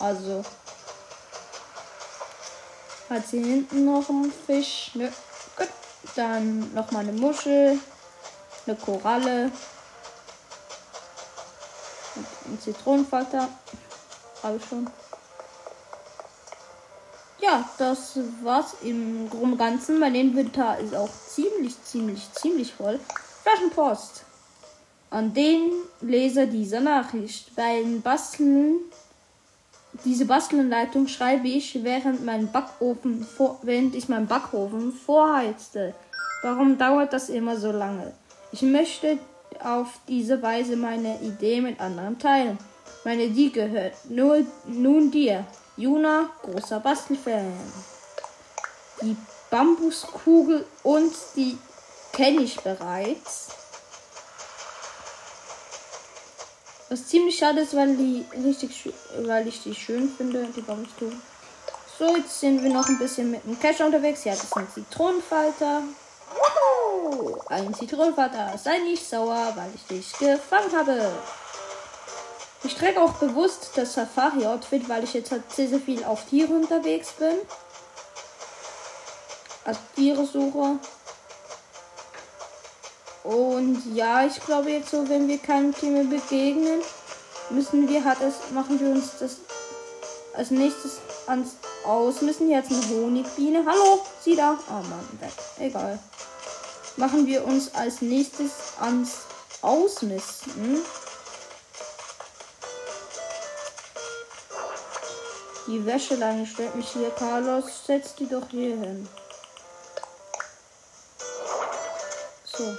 Also. 0.01 0.43
Hat 3.11 3.29
sie 3.29 3.45
hinten 3.45 3.85
noch 3.85 4.09
einen 4.09 4.33
Fisch? 4.47 4.93
Nö. 4.95 5.11
Gut. 5.59 5.69
Dann 6.17 6.73
noch 6.73 6.91
mal 6.91 7.01
eine 7.01 7.13
Muschel. 7.13 7.79
Eine 8.67 8.77
Koralle. 8.77 9.51
Ein 12.47 12.61
Zitronenfalter. 12.61 13.49
Habe 14.43 14.57
ich 14.57 14.65
schon. 14.65 14.89
ja, 17.53 17.69
das 17.77 18.19
war's 18.43 18.77
im 18.83 19.29
Groben 19.29 19.59
Ganzen. 19.59 19.99
Mein 19.99 20.15
Inventar 20.15 20.79
ist 20.79 20.95
auch 20.95 21.11
ziemlich, 21.29 21.75
ziemlich, 21.85 22.33
ziemlich 22.33 22.73
voll. 22.73 22.99
Flaschenpost. 23.43 24.25
An 25.11 25.35
den 25.35 25.71
Leser 26.01 26.47
dieser 26.47 26.81
Nachricht. 26.81 27.55
Beim 27.55 28.01
Basteln, 28.01 28.77
diese 30.05 30.25
Bastelanleitung 30.25 31.09
schreibe 31.09 31.49
ich, 31.49 31.85
während 31.85 32.25
mein 32.25 32.51
Backofen 32.51 33.23
vor, 33.23 33.59
während 33.63 33.95
ich 33.95 34.09
meinen 34.09 34.27
Backofen 34.27 34.93
vorheizte. 34.93 35.95
Warum 36.43 36.79
dauert 36.79 37.13
das 37.13 37.29
immer 37.29 37.59
so 37.59 37.73
lange? 37.73 38.13
Ich 38.53 38.61
möchte 38.61 39.19
auf 39.63 39.89
diese 40.09 40.43
Weise 40.43 40.77
meine 40.77 41.21
Idee 41.21 41.63
mit 41.63 41.81
anderen 41.81 42.19
teilen. 42.19 42.59
Meine 43.05 43.25
Idee 43.25 43.49
gehört 43.49 43.95
nur, 44.11 44.45
nun 44.67 45.11
dir. 45.11 45.47
Juna, 45.77 46.29
großer 46.43 46.81
Bastelfan. 46.81 47.51
Die 49.01 49.17
Bambuskugel 49.51 50.67
und 50.83 51.13
die 51.35 51.57
kenne 52.13 52.43
ich 52.43 52.61
bereits. 52.61 53.49
Was 56.91 57.07
ziemlich 57.07 57.39
schade 57.39 57.63
ist, 57.63 57.75
weil, 57.75 57.97
die 57.97 58.25
richtig, 58.45 58.93
weil 59.23 59.49
ich 59.49 59.63
die 59.63 59.75
schön 59.75 60.11
finde, 60.11 60.47
die 60.55 60.61
Bambuskugel. 60.61 61.17
So, 61.99 62.17
jetzt 62.17 62.39
sind 62.41 62.63
wir 62.63 62.71
noch 62.71 62.87
ein 62.87 62.99
bisschen 62.99 63.31
mit 63.31 63.45
dem 63.45 63.59
Cash 63.59 63.81
unterwegs. 63.81 64.25
Ja, 64.25 64.33
das 64.33 64.53
ein 64.53 64.69
Zitronenfalter. 64.73 65.83
Ein 67.49 67.75
Zitronenfalter. 67.75 68.57
Sei 68.59 68.79
nicht 68.79 69.09
sauer, 69.09 69.53
weil 69.55 69.71
ich 69.75 69.85
dich 69.87 70.13
gefangen 70.19 70.75
habe. 70.75 71.13
Ich 72.65 72.75
trage 72.77 73.01
auch 73.01 73.15
bewusst 73.15 73.73
das 73.75 73.95
Safari-Outfit, 73.95 74.89
weil 74.89 75.05
ich 75.05 75.15
jetzt 75.15 75.33
halt 75.33 75.51
sehr, 75.53 75.69
sehr 75.69 75.81
viel 75.81 76.05
auf 76.05 76.25
Tiere 76.27 76.53
unterwegs 76.53 77.13
bin. 77.13 77.35
Als 79.65 79.79
Tiere-Sucher. 79.97 80.79
Und 83.25 83.95
ja, 83.95 84.25
ich 84.25 84.41
glaube 84.41 84.71
jetzt 84.71 84.91
so, 84.91 85.09
wenn 85.09 85.29
wir 85.29 85.39
keinem 85.39 85.75
Tier 85.75 85.91
mehr 85.91 86.05
begegnen, 86.05 86.81
müssen 87.51 87.89
wir 87.89 88.05
halt 88.05 88.21
das, 88.21 88.51
machen 88.53 88.81
wir 88.81 88.91
uns 88.91 89.19
das 89.19 89.37
als 90.35 90.51
nächstes 90.51 90.99
ans 91.27 91.57
Aus. 91.85 92.23
Müssen 92.23 92.51
jetzt 92.51 92.71
eine 92.71 92.81
Honigbiene. 92.89 93.65
Hallo, 93.67 94.05
sie 94.21 94.37
da. 94.37 94.59
Oh 94.69 94.73
Mann, 94.73 95.09
weg. 95.21 95.33
Egal. 95.59 95.99
Machen 96.97 97.27
wir 97.27 97.45
uns 97.45 97.75
als 97.75 98.03
nächstes 98.03 98.51
ans 98.79 99.13
Ausmisten. 99.63 100.83
Die 105.67 105.87
Wäscheleine 105.87 106.47
stellt 106.47 106.75
mich 106.75 106.89
hier. 106.91 107.11
Carlos, 107.11 107.65
setz 107.87 108.15
die 108.15 108.29
doch 108.29 108.49
hier 108.51 108.77
hin. 108.77 109.09
So. 112.45 112.77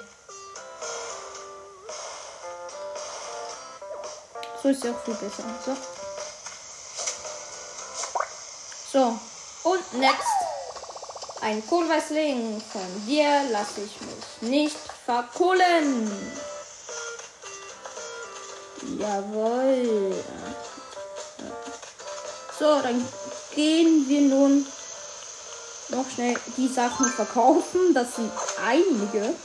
So 4.62 4.70
ist 4.70 4.84
ja 4.84 4.92
auch 4.92 5.04
viel 5.04 5.16
besser. 5.16 5.44
So. 5.66 5.78
So. 8.92 9.20
Und 9.70 9.94
next. 9.94 10.43
Ein 11.44 11.66
Kohlweißling. 11.68 12.62
Von 12.72 13.06
dir 13.06 13.44
lasse 13.52 13.82
ich 13.82 14.00
mich 14.02 14.50
nicht 14.50 14.78
verkohlen. 15.06 16.10
Jawohl. 18.98 20.16
So, 22.58 22.82
dann 22.82 23.06
gehen 23.54 24.08
wir 24.08 24.22
nun 24.22 24.66
noch 25.90 26.10
schnell 26.10 26.36
die 26.56 26.70
Sachen 26.70 27.08
verkaufen. 27.08 27.94
Das 27.94 28.16
sind 28.16 28.32
einige. 28.66 29.36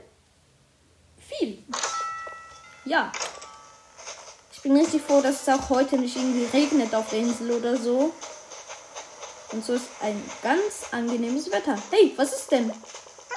viel. 1.19 1.63
Ja. 2.85 3.13
Ich 4.61 4.65
bin 4.65 4.77
richtig 4.77 5.01
froh, 5.01 5.23
dass 5.23 5.41
es 5.41 5.49
auch 5.49 5.71
heute 5.71 5.97
nicht 5.97 6.15
irgendwie 6.17 6.45
regnet 6.53 6.95
auf 6.95 7.09
der 7.09 7.21
Insel 7.21 7.53
oder 7.53 7.79
so. 7.79 8.13
Und 9.53 9.65
so 9.65 9.73
ist 9.73 9.87
ein 10.03 10.23
ganz 10.43 10.85
angenehmes 10.93 11.51
Wetter. 11.51 11.79
Hey, 11.91 12.13
was 12.17 12.35
ist 12.35 12.53
denn? 12.53 12.71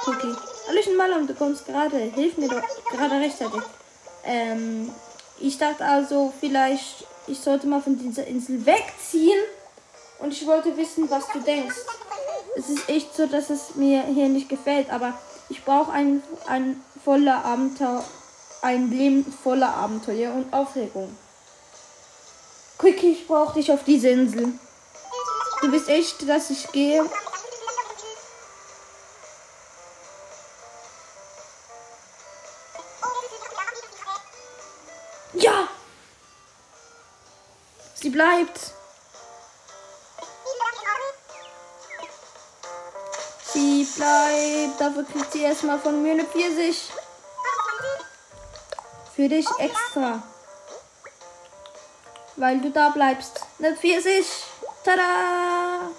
Cookie. 0.06 0.36
Hallöchen 0.68 0.98
Malon, 0.98 1.26
du 1.26 1.34
kommst 1.34 1.66
gerade. 1.66 1.98
Hilf 1.98 2.38
mir 2.38 2.50
doch 2.50 2.62
gerade 2.92 3.22
rechtzeitig. 3.22 3.62
Ähm, 4.26 4.94
ich 5.40 5.58
dachte 5.58 5.86
also, 5.86 6.34
vielleicht 6.42 7.06
ich 7.28 7.40
sollte 7.40 7.68
mal 7.68 7.82
von 7.82 7.98
dieser 7.98 8.28
Insel 8.28 8.66
wegziehen. 8.66 9.40
Und 10.20 10.34
ich 10.34 10.46
wollte 10.46 10.76
wissen, 10.76 11.10
was 11.10 11.30
du 11.32 11.40
denkst. 11.40 11.78
Es 12.58 12.70
ist 12.70 12.90
echt 12.90 13.16
so, 13.16 13.28
dass 13.28 13.50
es 13.50 13.76
mir 13.76 14.04
hier 14.04 14.28
nicht 14.28 14.50
gefällt, 14.50 14.90
aber 14.90 15.18
ich 15.48 15.64
brauche 15.64 15.94
ein, 15.94 16.22
ein 16.48 16.84
voller 17.02 17.46
Abenteuer, 17.46 18.04
ein 18.64 18.90
Leben 18.90 19.26
voller 19.44 19.76
Abenteuer 19.76 20.34
und 20.34 20.54
Aufregung. 20.54 21.16
Quickie, 22.78 23.12
ich 23.12 23.28
brauche 23.28 23.54
dich 23.56 23.72
auf 23.72 23.84
diese 23.84 24.10
Insel. 24.10 24.54
Du 25.62 25.72
bist 25.72 25.90
echt, 25.90 26.28
dass 26.28 26.50
ich 26.50 26.72
gehe. 26.72 27.06
Ja! 35.34 35.68
Sie 37.96 38.10
bleibt. 38.10 38.60
Sie 43.54 43.88
bleibt. 43.96 44.82
Dafür 44.82 45.04
kriegt 45.04 45.32
sie 45.34 45.42
erstmal 45.42 45.80
von 45.80 46.02
mir 46.02 46.14
eine 46.14 46.26
Pfirsich. 46.26 46.92
Für 49.16 49.30
dich 49.30 49.48
extra. 49.60 50.24
Weil 52.36 52.60
du 52.62 52.72
da 52.72 52.90
bleibst. 52.90 53.42
Eine 53.60 53.76
Pfirsich. 53.76 54.28
Tada! 54.84 55.92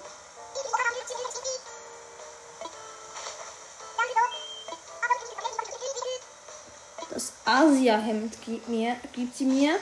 Das 7.09 7.31
Asia-Hemd 7.45 8.41
gibt, 8.43 8.67
gibt 9.13 9.37
sie 9.37 9.45
mir. 9.45 9.79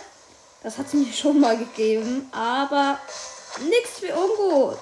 Das 0.61 0.77
hat 0.77 0.89
sie 0.89 0.97
mir 0.97 1.11
schon 1.11 1.39
mal 1.39 1.57
gegeben, 1.57 2.31
aber 2.31 2.99
nichts 3.59 4.01
wie 4.01 4.11
ungut. 4.11 4.79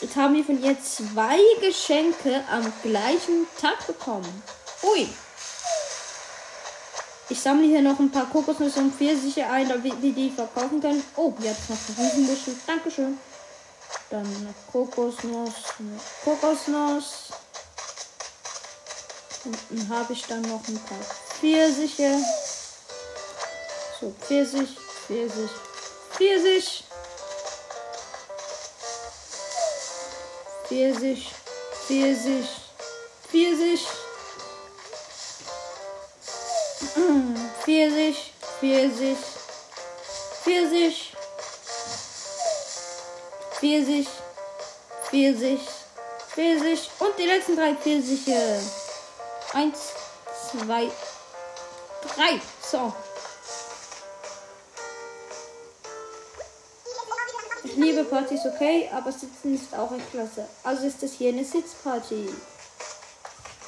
Jetzt 0.00 0.16
haben 0.16 0.34
wir 0.34 0.44
von 0.44 0.60
ihr 0.62 0.82
zwei 0.82 1.38
Geschenke 1.60 2.42
am 2.50 2.72
gleichen 2.82 3.46
Tag 3.60 3.86
bekommen. 3.86 4.42
Ui. 4.82 5.08
Ich 7.32 7.40
sammle 7.40 7.66
hier 7.66 7.80
noch 7.80 7.98
ein 7.98 8.10
paar 8.10 8.28
Kokosnüsse 8.28 8.80
und 8.80 8.94
Pfirsiche 8.94 9.46
ein, 9.46 9.66
damit 9.66 10.02
wir 10.02 10.12
die 10.12 10.28
verkaufen 10.28 10.82
können. 10.82 11.02
Oh, 11.16 11.32
jetzt 11.40 11.70
noch 11.70 11.78
eine 11.88 12.06
Riesenmuschel. 12.06 12.54
Dankeschön. 12.66 13.18
Dann 14.10 14.26
eine 14.26 14.54
Kokosnuss, 14.70 15.54
eine 15.78 15.98
Kokosnuss. 16.22 17.30
Unten 19.46 19.88
habe 19.88 20.12
ich 20.12 20.26
dann 20.26 20.42
noch 20.42 20.60
ein 20.68 20.78
paar 20.80 20.98
Pfirsiche. 21.40 22.18
So, 23.98 24.14
Pfirsich, 24.20 24.76
Pfirsich, 25.06 25.50
Pfirsich. 26.10 26.84
Pfirsich, 30.68 31.30
Pfirsich, 31.86 32.48
Pfirsich. 33.30 33.86
Pfirsich, 37.62 38.32
Pfirsich, 38.60 39.18
Pfirsich. 40.42 41.12
Pfirsich, 43.62 44.08
Pfirsich, 45.08 45.60
Pfirsich 46.34 46.90
und 46.98 47.16
die 47.16 47.26
letzten 47.26 47.54
drei 47.54 47.74
Pfirsiche. 47.76 48.60
Eins, 49.52 49.92
zwei, 50.50 50.90
drei. 52.02 52.40
So. 52.60 52.92
Ich 57.62 57.76
liebe 57.76 58.02
Partys, 58.02 58.40
okay, 58.46 58.90
aber 58.92 59.12
Sitzen 59.12 59.54
ist 59.54 59.72
auch 59.78 59.92
echt 59.92 60.10
klasse. 60.10 60.48
Also 60.64 60.84
ist 60.88 61.00
das 61.00 61.12
hier 61.12 61.28
eine 61.28 61.44
Sitzparty. 61.44 62.34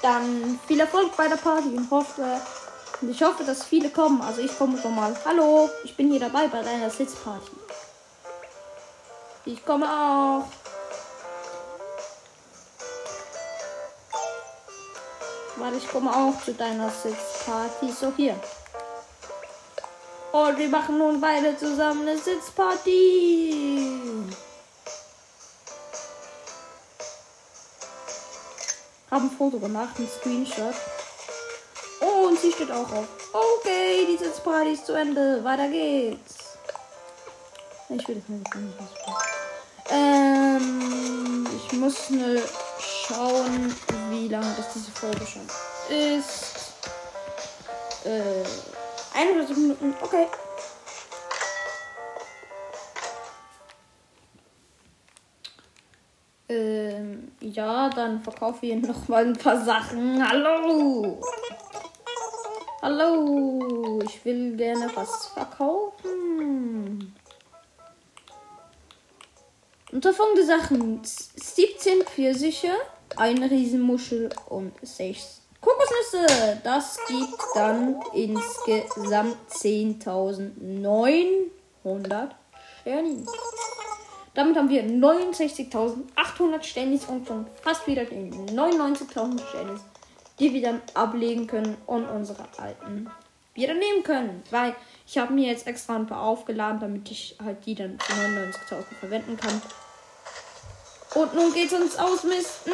Dann 0.02 0.58
viel 0.66 0.80
Erfolg 0.80 1.16
bei 1.16 1.28
der 1.28 1.36
Party 1.36 1.68
und 1.68 1.88
hoffe, 1.88 2.40
und 3.00 3.10
ich 3.10 3.22
hoffe, 3.22 3.44
dass 3.44 3.64
viele 3.64 3.90
kommen. 3.90 4.20
Also 4.22 4.40
ich 4.40 4.56
komme 4.56 4.78
schon 4.80 4.94
mal. 4.94 5.14
Hallo, 5.24 5.68
ich 5.84 5.96
bin 5.96 6.10
hier 6.10 6.20
dabei 6.20 6.48
bei 6.48 6.62
deiner 6.62 6.90
Sitzparty. 6.90 7.52
Ich 9.46 9.64
komme 9.64 9.86
auch. 9.86 10.44
Warte, 15.56 15.76
ich 15.76 15.88
komme 15.88 16.10
auch 16.14 16.42
zu 16.42 16.54
deiner 16.54 16.90
Sitzparty. 16.90 17.92
So, 17.92 18.12
hier. 18.16 18.36
Und 20.32 20.58
wir 20.58 20.68
machen 20.68 20.98
nun 20.98 21.20
beide 21.20 21.56
zusammen 21.56 22.08
eine 22.08 22.18
Sitzparty. 22.18 23.92
Haben 29.10 29.28
ein 29.28 29.36
Foto 29.36 29.58
gemacht, 29.58 29.98
ein 29.98 30.08
Screenshot. 30.08 30.74
Und 32.34 32.40
sie 32.40 32.50
steht 32.50 32.72
auch 32.72 32.90
auf. 32.90 33.06
Okay, 33.32 34.08
die 34.10 34.16
Sitzparty 34.16 34.72
ist 34.72 34.86
zu 34.86 34.92
Ende. 34.92 35.44
Weiter 35.44 35.68
geht's. 35.68 36.58
Ich 37.88 38.08
will 38.08 38.16
das 38.16 38.28
nicht. 38.28 38.72
Ähm, 39.88 41.46
ich 41.56 41.72
muss 41.78 42.10
ne 42.10 42.42
schauen, 42.80 43.72
wie 44.10 44.26
lange 44.26 44.52
das 44.56 44.72
diese 44.74 44.90
Folge 44.90 45.24
schon 45.24 45.42
ist. 45.96 46.72
Äh, 48.04 48.42
41 49.16 49.56
Minuten, 49.56 49.94
okay. 50.02 50.26
Ähm, 56.48 57.30
ja, 57.38 57.88
dann 57.90 58.20
verkaufe 58.24 58.66
ich 58.66 58.82
noch 58.82 59.06
mal 59.06 59.24
ein 59.24 59.34
paar 59.34 59.64
Sachen. 59.64 60.28
Hallo! 60.28 61.20
Hallo! 62.86 63.98
Ich 64.04 64.22
will 64.26 64.58
gerne 64.58 64.90
was 64.94 65.28
verkaufen. 65.28 67.14
Unter 69.90 70.12
folgende 70.12 70.44
Sachen: 70.44 71.00
17 71.02 72.02
Pfirsiche, 72.02 72.72
eine 73.16 73.50
Riesenmuschel 73.50 74.28
und 74.50 74.74
6 74.82 75.40
Kokosnüsse. 75.62 76.60
Das 76.62 76.98
gibt 77.08 77.38
dann 77.54 78.02
insgesamt 78.12 79.38
10.900 79.48 82.28
Sternis. 82.82 83.28
Damit 84.34 84.58
haben 84.58 84.68
wir 84.68 84.84
69.800 84.84 86.62
Sternis 86.62 87.06
und 87.06 87.26
schon 87.26 87.46
fast 87.62 87.86
wieder 87.86 88.04
den 88.04 88.30
99.000 88.50 89.40
Sternis, 89.48 89.80
die 90.38 90.52
wir 90.52 90.62
dann 90.62 90.82
ablegen 90.94 91.46
können 91.46 91.76
und 91.86 92.06
unsere 92.06 92.44
alten 92.58 93.10
wieder 93.54 93.74
nehmen 93.74 94.02
können. 94.02 94.42
Weil 94.50 94.74
ich 95.06 95.18
habe 95.18 95.32
mir 95.32 95.50
jetzt 95.50 95.66
extra 95.66 95.96
ein 95.96 96.06
paar 96.06 96.22
aufgeladen, 96.22 96.80
damit 96.80 97.10
ich 97.10 97.36
halt 97.42 97.64
die 97.66 97.74
dann 97.74 97.98
für 98.00 98.12
99.000 98.12 98.84
verwenden 99.00 99.36
kann. 99.36 99.62
Und 101.14 101.34
nun 101.34 101.52
geht's 101.52 101.72
uns 101.72 101.96
ausmisten. 101.96 102.72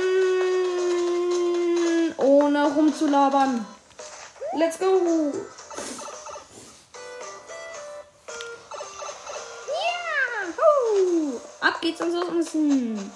Ohne 2.17 2.75
rumzulabern. 2.75 3.67
Let's 4.57 4.79
go. 4.79 4.87
Yeah. 4.87 5.33
Ab 11.61 11.81
geht's 11.81 12.01
uns 12.01 12.15
ausmisten. 12.15 13.13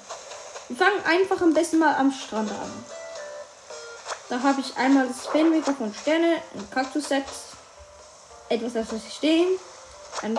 Wir 0.68 0.76
fangen 0.76 1.04
einfach 1.06 1.40
am 1.40 1.54
besten 1.54 1.78
mal 1.78 1.94
am 1.96 2.12
Strand 2.12 2.50
an. 2.50 3.03
Da 4.28 4.42
habe 4.42 4.60
ich 4.60 4.76
einmal 4.76 5.06
das 5.06 5.26
Fanmaker 5.26 5.74
von 5.74 5.92
Sterne, 5.94 6.36
ein 6.54 6.70
Kaktus-Set, 6.70 7.24
etwas, 8.48 8.72
das 8.72 8.92
ich 8.92 9.14
stehen, 9.14 9.58
ein 10.22 10.38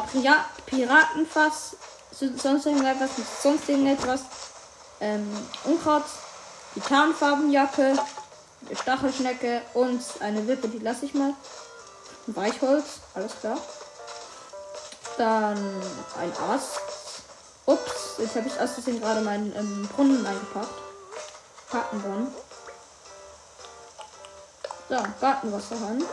Piratenfass, 0.66 1.78
sonst 2.12 2.66
irgendetwas, 2.66 3.10
sonst 3.44 3.70
irgendetwas, 3.70 4.22
ähm, 5.02 5.28
Unkraut, 5.66 6.04
die 6.76 6.80
Tarnfarbenjacke, 6.80 7.94
eine 8.68 8.76
Stachelschnecke 8.76 9.62
und 9.74 10.02
eine 10.20 10.48
Wippe, 10.48 10.68
die 10.68 10.80
lasse 10.80 11.06
ich 11.06 11.14
mal. 11.14 11.34
Ein 12.28 12.36
Weichholz, 12.36 13.02
alles 13.14 13.40
klar. 13.40 13.58
Dann 15.18 15.58
ein 16.20 16.34
Ast. 16.50 16.82
Ups, 17.68 18.16
jetzt 18.20 18.36
habe 18.36 18.48
ich 18.48 18.60
aus 18.60 18.76
gerade 18.86 19.22
meinen 19.22 19.56
ähm, 19.56 19.90
Brunnen 19.96 20.26
eingepackt. 20.26 20.70
Gartenbrunnen. 21.72 22.45
So, 24.88 24.98
Gartenwasserhahn. 25.20 26.04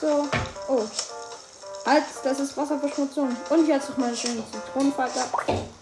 So, 0.00 0.28
oh, 0.68 0.86
Halt, 1.90 2.04
das 2.22 2.38
ist 2.38 2.56
Wasserverschmutzung. 2.56 3.36
Und 3.48 3.66
jetzt 3.66 3.90
noch 3.90 3.96
mal 3.96 4.14
schöne 4.14 4.44
Zitronenfalter. 4.50 5.24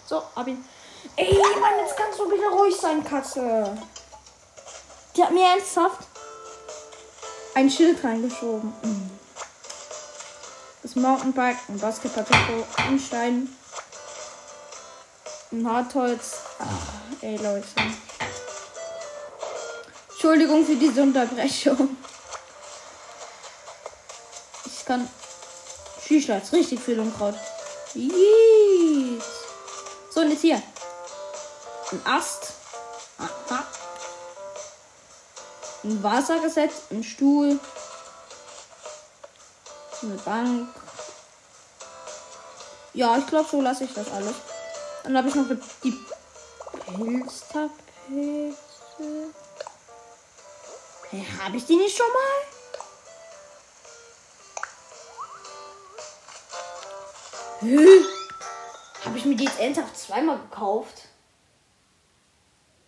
So, 0.07 0.23
hab 0.35 0.47
ihn. 0.47 0.65
Ey, 1.17 1.35
Mann, 1.61 1.79
jetzt 1.85 1.97
kannst 1.97 2.19
du 2.19 2.31
wieder 2.31 2.49
ruhig 2.49 2.75
sein, 2.75 3.05
Katze. 3.05 3.77
Die 5.15 5.23
hat 5.23 5.33
mir 5.33 5.49
ernsthaft 5.49 6.07
ein 7.55 7.69
Schild 7.69 8.03
reingeschoben. 8.03 8.73
Das 10.83 10.95
Mountainbike, 10.95 11.59
ein 11.69 11.79
Basketball, 11.79 12.25
ein 12.77 12.99
Stein, 12.99 13.55
ein 15.53 15.71
Hartholz. 15.71 16.39
Ach, 16.59 17.23
ey, 17.23 17.37
Leute. 17.37 17.67
Entschuldigung 20.19 20.67
für 20.67 20.75
diese 20.75 21.01
Unterbrechung. 21.01 21.97
Ich 24.67 24.85
kann 24.85 25.09
ist 26.09 26.53
richtig 26.53 26.81
viel 26.81 26.99
Unkraut. 26.99 27.37
Jeez. 27.95 29.23
So, 30.11 30.23
und 30.23 30.31
jetzt 30.33 30.41
hier. 30.41 30.61
Ein 31.93 32.01
Ast. 32.05 32.55
Aha. 33.19 33.65
Ein 35.85 36.03
Wassergesetz, 36.03 36.73
ein 36.91 37.05
Stuhl. 37.05 37.61
Eine 40.03 40.15
Bank. 40.25 40.69
Ja, 42.93 43.17
ich 43.19 43.27
glaube, 43.29 43.49
so 43.49 43.61
lasse 43.61 43.85
ich 43.85 43.95
das 43.95 44.11
alles. 44.11 44.35
Dann 45.05 45.17
habe 45.17 45.29
ich 45.29 45.35
noch 45.37 45.47
die 45.85 45.97
Pilztapete. 46.97 48.57
Hey, 51.11 51.25
habe 51.43 51.57
ich 51.57 51.65
die 51.65 51.77
nicht 51.77 51.97
schon 51.97 52.07
mal? 52.07 52.59
Habe 59.05 59.19
ich 59.19 59.25
mir 59.25 59.37
die 59.37 59.45
jetzt 59.45 59.59
ernsthaft 59.59 59.97
zweimal 59.97 60.39
gekauft? 60.39 61.09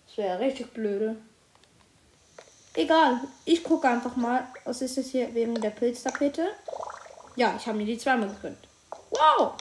Das 0.07 0.19
wäre 0.19 0.39
richtig 0.39 0.73
blöde. 0.75 1.17
Egal, 2.75 3.21
ich 3.47 3.65
gucke 3.65 3.89
einfach 3.89 4.17
mal. 4.17 4.47
Was 4.65 4.83
ist 4.83 4.99
das 4.99 5.07
hier 5.07 5.35
wegen 5.35 5.55
der 5.55 5.71
Pilztapete? 5.71 6.51
Ja, 7.37 7.55
ich 7.57 7.67
habe 7.67 7.79
mir 7.79 7.87
die 7.87 7.99
zweimal 7.99 8.29
gegönnt. 8.29 8.69
Wow! 9.11 9.55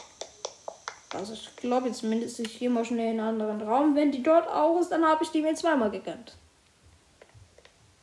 Also 1.14 1.34
ich 1.34 1.56
glaube 1.56 1.88
jetzt 1.88 2.04
mindestens, 2.04 2.50
ich 2.50 2.60
gehe 2.60 2.70
mal 2.70 2.86
schnell 2.86 3.14
in 3.14 3.20
einen 3.20 3.42
anderen 3.42 3.62
Raum. 3.62 3.96
Wenn 3.96 4.12
die 4.12 4.22
dort 4.22 4.48
auch 4.48 4.80
ist, 4.80 4.92
dann 4.92 5.06
habe 5.06 5.24
ich 5.24 5.32
die 5.32 5.42
mir 5.42 5.56
zweimal 5.56 5.90
gegönnt. 5.90 6.36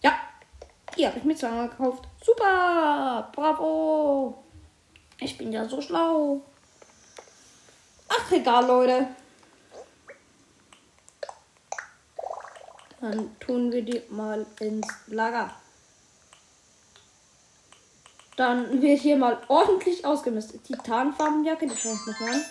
Ja, 0.02 0.18
die 0.96 1.06
habe 1.06 1.18
ich 1.18 1.24
mir 1.24 1.36
zweimal 1.36 1.68
gekauft. 1.68 2.04
Super, 2.24 3.30
bravo. 3.34 4.42
Ich 5.18 5.36
bin 5.38 5.52
ja 5.52 5.68
so 5.68 5.80
schlau. 5.80 6.42
Ach, 8.08 8.32
egal, 8.32 8.66
Leute. 8.66 9.08
Dann 13.00 13.38
tun 13.38 13.72
wir 13.72 13.82
die 13.82 14.02
mal 14.08 14.46
ins 14.60 14.86
Lager. 15.06 15.54
Dann 18.36 18.82
wird 18.82 19.00
hier 19.00 19.16
mal 19.16 19.40
ordentlich 19.48 20.04
ausgemistet. 20.04 20.64
Titanfarbenjacke, 20.64 21.66
die 21.66 21.76
schaue 21.76 21.94
ich 21.94 22.20
mal 22.20 22.32
an. 22.32 22.44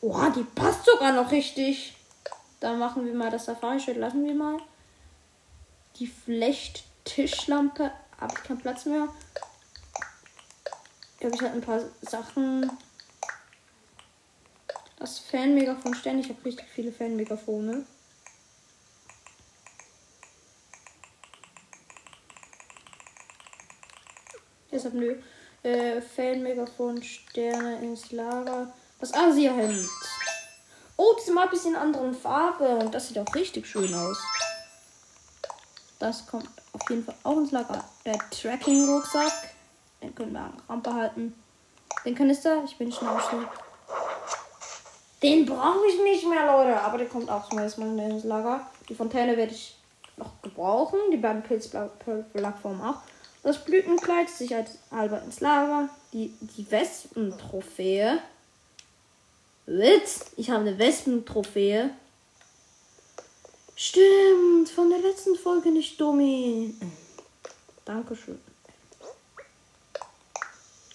Oha, 0.00 0.30
die 0.30 0.42
passt 0.42 0.84
sogar 0.84 1.12
noch 1.12 1.30
richtig. 1.30 1.94
Dann 2.58 2.78
machen 2.78 3.04
wir 3.04 3.14
mal 3.14 3.30
das 3.30 3.44
Safari-Schild. 3.44 3.98
Lassen 3.98 4.24
wir 4.24 4.34
mal. 4.34 4.58
Die 5.96 6.06
Flecht-Tischlampe. 7.04 7.90
Habe 8.20 8.34
ich 8.36 8.44
keinen 8.44 8.60
Platz 8.60 8.86
mehr. 8.86 9.08
Hier 11.18 11.26
habe 11.26 11.36
ich 11.36 11.42
halt 11.42 11.54
ein 11.54 11.60
paar 11.60 11.80
Sachen. 12.02 12.70
Das 14.98 15.18
Fan-Megafon 15.18 15.94
stellen. 15.94 16.20
Ich 16.20 16.28
habe 16.28 16.44
richtig 16.44 16.66
viele 16.74 16.92
Fan-Megafone. 16.92 17.84
Deshalb 24.70 24.94
nö. 24.94 25.16
Äh, 25.62 26.00
Fan-Megafon, 26.00 27.02
Sterne 27.02 27.78
ins 27.82 28.10
Lager. 28.12 28.72
Das 29.00 29.12
Asia-Hemd. 29.12 29.88
Oh, 30.96 31.14
die 31.18 31.24
sind 31.24 31.34
mal 31.34 31.44
ein 31.44 31.50
bisschen 31.50 31.76
anderen 31.76 32.14
Farbe. 32.14 32.76
Und 32.76 32.94
das 32.94 33.08
sieht 33.08 33.18
auch 33.18 33.34
richtig 33.34 33.66
schön 33.66 33.92
aus. 33.94 34.18
Das 35.98 36.26
kommt 36.26 36.48
auf 36.72 36.90
jeden 36.90 37.04
Fall 37.04 37.14
auch 37.22 37.36
ins 37.36 37.50
Lager. 37.50 37.84
Der 38.04 38.18
Tracking-Rucksack. 38.30 39.32
Den 40.02 40.14
können 40.14 40.32
wir 40.32 40.40
an 40.40 40.62
Rampe 40.68 40.92
halten. 40.92 41.34
Den 42.04 42.14
Kanister. 42.14 42.62
Ich 42.64 42.76
bin 42.76 42.90
schnell 42.90 43.20
schnell. 43.28 43.46
Den 45.22 45.46
brauche 45.46 45.86
ich 45.88 46.02
nicht 46.02 46.28
mehr, 46.28 46.46
Leute. 46.46 46.80
Aber 46.80 46.98
der 46.98 47.06
kommt 47.06 47.30
auch 47.30 47.48
zum 47.48 47.58
ersten 47.58 47.96
Mal 47.96 48.10
ins 48.10 48.24
Lager. 48.24 48.66
Die 48.88 48.94
Fontäne 48.94 49.36
werde 49.36 49.52
ich 49.52 49.76
noch 50.16 50.40
gebrauchen. 50.42 50.98
Die 51.12 51.18
beiden 51.18 51.42
Pilzplattformen 51.42 52.82
auch. 52.82 53.02
Das 53.42 53.64
Blütenkleid 53.64 54.28
sicherheitshalber 54.28 55.22
ins 55.22 55.40
Lager. 55.40 55.88
Die, 56.12 56.34
die 56.40 56.70
Wespen-Trophäe. 56.70 58.18
Witz, 59.66 60.32
ich 60.36 60.50
habe 60.50 60.60
eine 60.60 60.78
Wespen-Trophäe. 60.78 61.90
Stimmt, 63.84 64.68
von 64.68 64.90
der 64.90 65.00
letzten 65.00 65.34
Folge 65.34 65.72
nicht 65.72 66.00
dummi. 66.00 66.72
Dankeschön. 67.84 68.38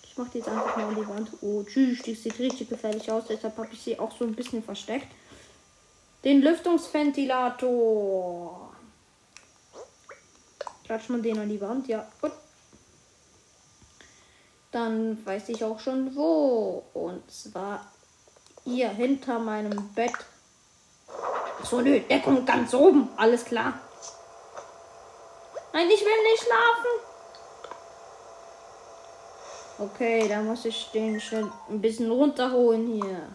Ich 0.06 0.18
mache 0.18 0.30
die 0.30 0.38
jetzt 0.38 0.48
einfach 0.48 0.78
mal 0.78 0.86
an 0.86 0.96
die 0.96 1.06
Wand. 1.06 1.30
Oh, 1.42 1.64
tschüss, 1.64 2.02
die 2.04 2.16
sieht 2.16 2.40
richtig 2.40 2.70
gefährlich 2.70 3.12
aus. 3.12 3.26
Deshalb 3.28 3.58
habe 3.58 3.68
ich 3.74 3.82
sie 3.82 4.00
auch 4.00 4.18
so 4.18 4.24
ein 4.24 4.34
bisschen 4.34 4.64
versteckt. 4.64 5.14
Den 6.24 6.42
Lüftungsventilator. 6.42 8.74
Klatsch 10.86 11.10
man 11.10 11.22
den 11.22 11.40
an 11.40 11.50
die 11.50 11.60
Wand, 11.60 11.90
ja. 11.90 12.10
Gut. 12.22 12.32
Dann 14.72 15.26
weiß 15.26 15.50
ich 15.50 15.62
auch 15.62 15.82
schon 15.82 16.16
wo. 16.16 16.86
Und 16.94 17.30
zwar 17.30 17.92
hier 18.64 18.88
hinter 18.88 19.40
meinem 19.40 19.94
Bett. 19.94 20.14
So, 21.64 21.82
nö, 21.82 22.00
der 22.00 22.22
kommt 22.22 22.46
ganz 22.46 22.74
oben. 22.74 23.10
Alles 23.18 23.46
klar. 23.46 23.74
Nein, 25.74 25.90
ich 25.90 26.02
will 26.02 26.24
nicht 26.24 26.44
schlafen. 26.44 27.08
Okay, 29.80 30.28
da 30.28 30.42
muss 30.42 30.66
ich 30.66 30.90
den 30.92 31.20
schnell 31.22 31.52
ein 31.70 31.82
bisschen 31.82 32.10
runterholen 32.10 32.88
hier. 32.88 33.28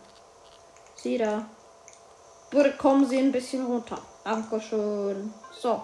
Sieh 0.96 1.18
da. 1.18 1.46
Bitte 2.50 2.76
kommen 2.76 3.06
Sie 3.06 3.18
ein 3.18 3.32
bisschen 3.32 3.64
runter. 3.64 3.98
Dankeschön. 4.24 5.32
So. 5.52 5.82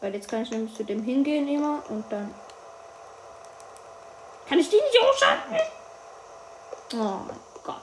Weil 0.00 0.14
jetzt 0.14 0.28
kann 0.28 0.42
ich 0.42 0.50
nämlich 0.50 0.74
zu 0.74 0.84
dem 0.84 1.02
hingehen 1.02 1.48
immer 1.48 1.82
und 1.88 2.04
dann. 2.10 2.34
Kann 4.46 4.58
ich 4.58 4.68
die 4.68 4.76
nicht 4.76 5.00
ausschalten? 5.02 5.56
Oh 6.92 7.24
mein 7.26 7.40
Gott. 7.64 7.80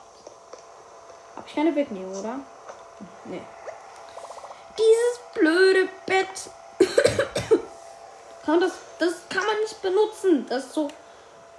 Hab 1.36 1.48
ich 1.48 1.56
keine 1.56 1.76
wegnehmen, 1.76 2.16
oder? 2.16 2.40
Nee. 3.26 3.42
Dieses 4.78 5.20
blöde 5.34 5.90
Bett. 6.06 6.50
kann 8.46 8.60
das, 8.60 8.74
das 9.00 9.14
kann 9.30 9.46
man 9.46 9.60
nicht 9.62 9.82
benutzen. 9.82 10.46
Das 10.50 10.66
ist 10.66 10.74
so. 10.74 10.90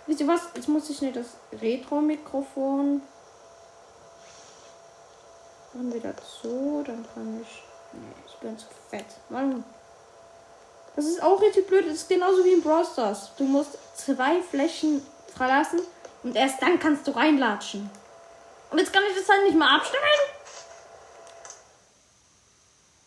Wisst 0.06 0.20
ihr 0.20 0.28
was? 0.28 0.42
Jetzt 0.54 0.68
muss 0.68 0.90
ich 0.90 1.00
nicht 1.00 1.16
das 1.16 1.26
Retro-Mikrofon. 1.60 3.02
Machen 5.72 5.92
wir 5.92 6.00
dazu. 6.00 6.82
Dann 6.86 7.06
kann 7.14 7.40
ich. 7.40 7.62
Nee, 7.92 8.12
ich 8.26 8.34
bin 8.36 8.58
zu 8.58 8.66
fett. 8.90 9.06
Mann. 9.28 9.64
Das 10.96 11.06
ist 11.06 11.22
auch 11.22 11.40
richtig 11.40 11.66
blöd. 11.66 11.86
Das 11.86 11.94
ist 11.94 12.08
genauso 12.08 12.44
wie 12.44 12.52
in 12.52 12.62
Brawl 12.62 12.84
Stars. 12.84 13.30
Du 13.36 13.44
musst 13.44 13.78
zwei 13.96 14.42
Flächen 14.42 15.06
verlassen 15.34 15.80
und 16.22 16.36
erst 16.36 16.60
dann 16.62 16.78
kannst 16.78 17.06
du 17.06 17.12
reinlatschen. 17.12 17.90
Und 18.70 18.78
jetzt 18.78 18.92
kann 18.92 19.02
ich 19.10 19.16
das 19.16 19.28
halt 19.28 19.44
nicht 19.44 19.56
mal 19.56 19.76
abstellen. 19.76 20.02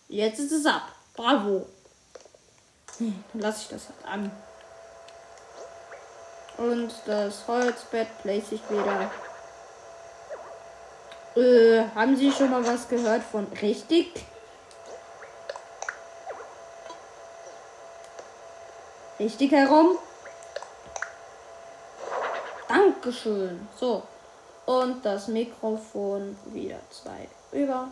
Jetzt 0.08 0.40
ist 0.40 0.52
es 0.52 0.66
ab. 0.66 0.84
Bravo. 1.16 1.66
Hm, 2.98 3.24
dann 3.34 3.42
lasse 3.42 3.62
ich 3.64 3.68
das 3.70 3.90
halt 3.90 4.06
an. 4.06 4.32
Und 6.58 6.94
das 7.06 7.48
Holzbett 7.48 8.08
place 8.22 8.52
ich 8.52 8.62
wieder. 8.70 9.12
Äh, 11.36 11.90
haben 11.94 12.16
Sie 12.16 12.32
schon 12.32 12.50
mal 12.50 12.66
was 12.66 12.88
gehört 12.88 13.24
von 13.24 13.46
richtig? 13.62 14.14
Richtig 19.20 19.52
herum. 19.52 19.98
Dankeschön. 22.68 23.68
So. 23.78 24.04
Und 24.66 25.06
das 25.06 25.28
Mikrofon 25.28 26.38
wieder 26.46 26.80
zwei 26.90 27.28
über. 27.52 27.90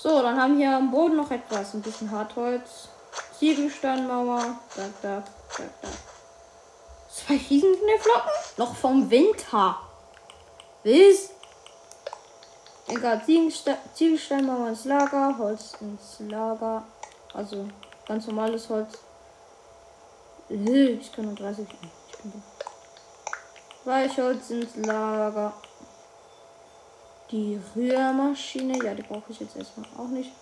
So, 0.00 0.22
dann 0.22 0.40
haben 0.40 0.58
wir 0.58 0.70
am 0.70 0.90
Boden 0.90 1.16
noch 1.16 1.30
etwas. 1.30 1.74
Ein 1.74 1.82
bisschen 1.82 2.10
Hartholz. 2.10 2.88
Ziegelsteinmauer. 3.38 4.58
Da, 4.76 4.82
da, 5.02 5.22
da, 5.56 5.64
da. 5.82 5.88
Zwei 7.10 7.34
Riesenknifflocken? 7.34 8.30
Noch 8.58 8.76
vom 8.76 9.10
Winter. 9.10 9.78
Bis. 10.82 11.30
Egal, 12.86 13.22
Ziegelsteinmauer 13.94 14.68
ins 14.68 14.84
Lager, 14.84 15.36
Holz 15.36 15.74
ins 15.80 16.20
Lager. 16.20 16.84
Also 17.34 17.66
Ganz 18.08 18.26
normales 18.26 18.70
Holz. 18.70 18.98
Ich 20.48 21.12
kann 21.12 21.26
nur 21.26 21.34
30. 21.34 21.66
Ich. 21.68 22.26
Weichholz 23.84 24.48
ins 24.48 24.76
Lager. 24.76 25.52
Die 27.30 27.60
Rührmaschine. 27.74 28.82
Ja, 28.84 28.94
die 28.94 29.02
brauche 29.02 29.30
ich 29.30 29.40
jetzt 29.40 29.56
erstmal 29.56 29.86
auch 29.96 30.08
nicht. 30.08 30.32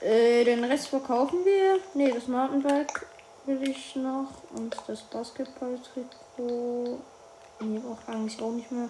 Äh, 0.00 0.44
den 0.44 0.64
Rest 0.64 0.88
verkaufen 0.88 1.44
wir. 1.44 1.78
Ne, 1.94 2.12
das 2.12 2.26
Mountainbike 2.28 3.06
will 3.46 3.68
ich 3.68 3.96
noch. 3.96 4.28
Und 4.54 4.76
das 4.86 5.02
Basketball-Trikot. 5.02 6.98
Ne, 7.60 7.80
brauche 7.80 8.12
eigentlich 8.12 8.40
auch 8.40 8.52
nicht 8.52 8.70
mehr. 8.70 8.88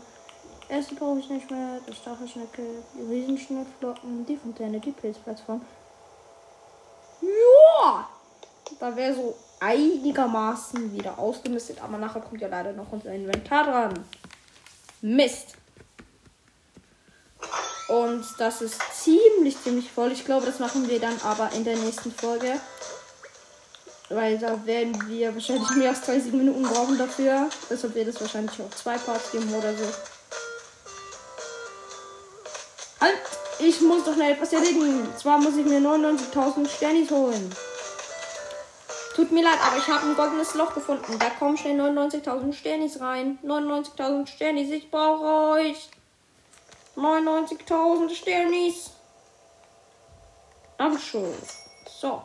Erste 0.68 0.94
brauche 0.94 1.20
ich 1.20 1.28
nicht 1.28 1.50
mehr. 1.50 1.80
Das 1.86 1.96
Stachelschnecke, 1.96 2.62
die 2.94 3.12
Riesenschneeflocken, 3.12 4.26
die 4.26 4.36
Fontäne, 4.36 4.80
die 4.80 4.90
Pilzplattform. 4.90 5.60
Ja, 7.20 8.08
da 8.80 8.96
wäre 8.96 9.14
so 9.14 9.36
einigermaßen 9.60 10.92
wieder 10.92 11.18
ausgemistet, 11.18 11.82
aber 11.82 11.98
nachher 11.98 12.20
kommt 12.20 12.40
ja 12.40 12.48
leider 12.48 12.72
noch 12.72 12.90
unser 12.90 13.12
Inventar 13.12 13.64
dran. 13.64 14.04
Mist. 15.00 15.56
Und 17.96 18.26
das 18.38 18.60
ist 18.60 18.76
ziemlich, 18.92 19.56
ziemlich 19.62 19.90
voll. 19.90 20.12
Ich 20.12 20.24
glaube, 20.24 20.44
das 20.44 20.58
machen 20.58 20.88
wir 20.88 21.00
dann 21.00 21.18
aber 21.22 21.50
in 21.52 21.64
der 21.64 21.76
nächsten 21.76 22.12
Folge. 22.12 22.60
Weil 24.10 24.38
da 24.38 24.64
werden 24.66 25.08
wir 25.08 25.34
wahrscheinlich 25.34 25.70
mehr 25.70 25.90
als 25.90 26.02
30 26.02 26.32
Minuten 26.32 26.62
brauchen 26.62 26.98
dafür. 26.98 27.48
Deshalb 27.70 27.94
wird 27.94 28.08
es 28.08 28.20
wahrscheinlich 28.20 28.60
auch 28.60 28.74
zwei 28.74 28.98
Parts 28.98 29.32
geben 29.32 29.52
oder 29.54 29.74
so. 29.74 29.84
Halt! 33.00 33.18
Ich 33.58 33.80
muss 33.80 34.04
doch 34.04 34.14
schnell 34.14 34.32
etwas 34.32 34.52
erledigen. 34.52 35.08
Zwar 35.16 35.38
muss 35.38 35.56
ich 35.56 35.64
mir 35.64 35.80
99.000 35.80 36.68
Sternis 36.68 37.10
holen. 37.10 37.50
Tut 39.14 39.32
mir 39.32 39.42
leid, 39.42 39.58
aber 39.66 39.78
ich 39.78 39.88
habe 39.88 40.06
ein 40.06 40.14
goldenes 40.14 40.54
Loch 40.54 40.74
gefunden. 40.74 41.18
Da 41.18 41.30
kommen 41.30 41.56
schnell 41.56 41.80
99.000 41.80 42.52
Sternis 42.52 43.00
rein. 43.00 43.38
99.000 43.42 44.26
Sternis, 44.26 44.70
ich 44.70 44.90
brauche 44.90 45.58
euch. 45.58 45.88
99.000 46.96 48.14
Sternis. 48.14 48.90
Dankeschön. 50.78 51.34
So. 51.88 52.22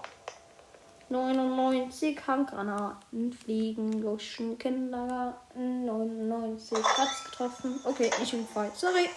99 1.09 2.17
Handgranaten 2.25 3.33
fliegen 3.33 4.01
durch 4.01 4.37
den 4.37 4.57
Kindergarten. 4.57 5.85
99 5.85 6.77
hat's 6.77 7.25
getroffen. 7.25 7.79
Okay, 7.83 8.09
ich 8.23 8.31
bin 8.31 8.47
frei. 8.47 8.71
Sorry. 8.73 9.09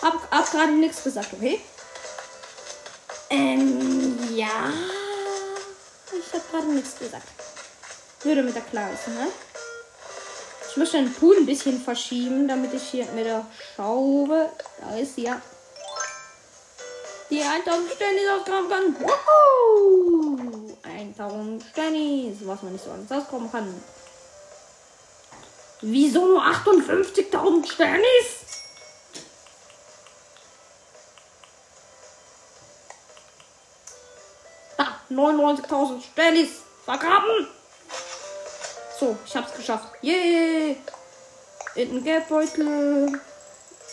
Hab, 0.00 0.30
hab 0.30 0.50
gerade 0.50 0.72
nichts 0.72 1.04
gesagt, 1.04 1.34
okay? 1.34 1.60
Ähm, 3.28 4.18
ja. 4.34 4.72
Ich 6.18 6.32
habe 6.32 6.44
gerade 6.50 6.72
nichts 6.72 6.98
gesagt. 6.98 7.28
Würde 8.22 8.42
mit 8.42 8.54
der 8.54 8.62
klar 8.62 8.88
ne? 8.88 9.28
Ich 10.74 10.78
muss 10.78 10.90
den 10.90 11.12
Pool 11.12 11.36
ein 11.36 11.46
bisschen 11.46 11.80
verschieben, 11.80 12.48
damit 12.48 12.74
ich 12.74 12.82
hier 12.82 13.06
mit 13.12 13.24
der 13.24 13.46
Schraube. 13.76 14.50
Da 14.80 14.96
ist 14.96 15.14
sie 15.14 15.22
ja. 15.22 15.40
Die 17.30 17.40
1000 17.40 17.92
Stennis 17.92 18.28
ausgraben 18.28 18.68
kann. 18.68 18.96
Wow! 18.98 20.76
1000 20.82 21.62
Stennis, 21.62 22.38
was 22.40 22.60
man 22.64 22.72
nicht 22.72 22.84
so 22.84 22.90
anders 22.90 23.22
auskommen 23.22 23.52
kann. 23.52 23.72
Wieso 25.80 26.26
nur 26.26 26.42
58.000 26.42 27.70
Stennis? 27.70 28.04
Da, 34.76 34.98
99.000 35.08 36.02
Stennis 36.02 36.48
vergraben. 36.84 37.46
So, 38.98 39.16
ich 39.26 39.36
hab's 39.36 39.54
geschafft. 39.54 39.88
Yay! 40.02 40.76
In 41.74 41.90
den 41.90 42.04
Geldbeutel. 42.04 43.20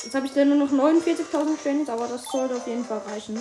Jetzt 0.04 0.16
habe 0.16 0.26
ich 0.26 0.34
dann 0.34 0.50
nur 0.50 0.68
noch 0.68 0.72
49.000 0.72 1.60
Stennis, 1.60 1.90
aber 1.90 2.08
das 2.08 2.24
sollte 2.26 2.56
auf 2.56 2.68
jeden 2.68 2.86
Fall 2.86 3.02
reichen. 3.12 3.40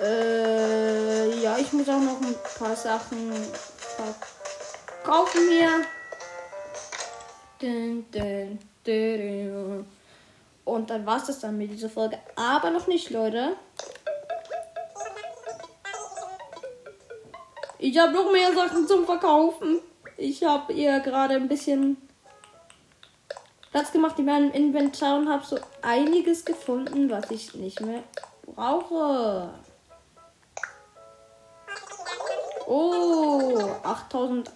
Äh, 0.00 1.40
ja, 1.40 1.58
ich 1.58 1.72
muss 1.72 1.88
auch 1.88 2.00
noch 2.00 2.20
ein 2.20 2.34
paar 2.58 2.76
Sachen 2.76 3.32
verkaufen 5.02 5.48
hier. 5.50 5.84
Und 10.64 10.90
dann 10.90 11.04
war 11.06 11.16
es 11.16 11.24
das 11.24 11.40
dann 11.40 11.58
mit 11.58 11.72
dieser 11.72 11.90
Folge. 11.90 12.18
Aber 12.36 12.70
noch 12.70 12.86
nicht, 12.86 13.10
Leute. 13.10 13.56
Ich 17.78 17.98
habe 17.98 18.12
noch 18.12 18.30
mehr 18.32 18.52
Sachen 18.54 18.86
zum 18.86 19.04
Verkaufen. 19.04 19.80
Ich 20.20 20.42
habe 20.42 20.72
ihr 20.72 20.98
gerade 20.98 21.36
ein 21.36 21.46
bisschen 21.46 21.96
Platz 23.70 23.92
gemacht 23.92 24.18
in 24.18 24.24
meinem 24.24 24.50
Inventar 24.50 25.16
und 25.16 25.28
habe 25.28 25.46
so 25.46 25.60
einiges 25.80 26.44
gefunden, 26.44 27.08
was 27.08 27.30
ich 27.30 27.54
nicht 27.54 27.80
mehr 27.80 28.02
brauche. 28.44 29.50
Oh, 32.66 33.60
8000, 33.84 34.50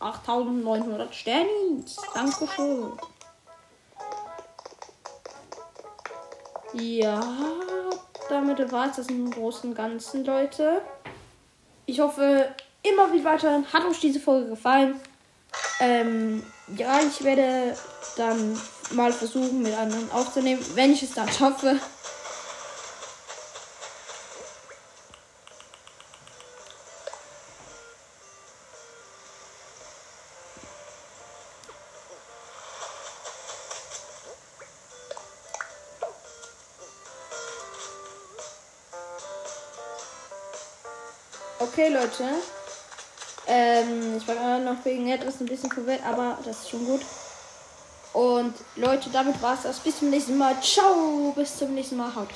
8900 0.00 1.14
Sternis. 1.14 1.96
Dankeschön. 2.12 2.92
Ja, 6.72 7.22
damit 8.28 8.72
war 8.72 8.90
es 8.90 8.96
das 8.96 9.06
im 9.06 9.30
Großen 9.30 9.70
und 9.70 9.76
Ganzen, 9.76 10.24
Leute. 10.24 10.82
Ich 11.86 12.00
hoffe, 12.00 12.52
immer 12.88 13.12
wie 13.12 13.24
weiter 13.24 13.62
hat 13.72 13.84
euch 13.84 14.00
diese 14.00 14.20
Folge 14.20 14.50
gefallen. 14.50 15.00
Ähm, 15.80 16.42
ja, 16.76 17.00
ich 17.00 17.22
werde 17.24 17.76
dann 18.16 18.60
mal 18.92 19.12
versuchen, 19.12 19.62
mit 19.62 19.76
anderen 19.76 20.10
aufzunehmen, 20.10 20.64
wenn 20.74 20.92
ich 20.92 21.02
es 21.02 21.12
dann 21.12 21.30
schaffe. 21.30 21.78
Okay, 41.58 41.88
Leute. 41.88 42.24
Ähm, 43.56 44.16
ich 44.18 44.28
war 44.28 44.58
noch 44.58 44.84
wegen 44.84 45.08
etwas 45.08 45.40
ein 45.40 45.46
bisschen 45.46 45.70
verwirrt, 45.70 46.04
aber 46.04 46.38
das 46.44 46.60
ist 46.62 46.70
schon 46.70 46.84
gut. 46.84 47.00
Und 48.12 48.54
Leute, 48.76 49.10
damit 49.10 49.40
war 49.42 49.54
es 49.54 49.62
das. 49.62 49.78
Bis 49.78 49.98
zum 49.98 50.10
nächsten 50.10 50.36
Mal. 50.36 50.60
Ciao. 50.62 51.32
Bis 51.34 51.56
zum 51.56 51.74
nächsten 51.74 51.96
Mal. 51.96 52.14
Haut 52.14 52.16
rein. 52.16 52.34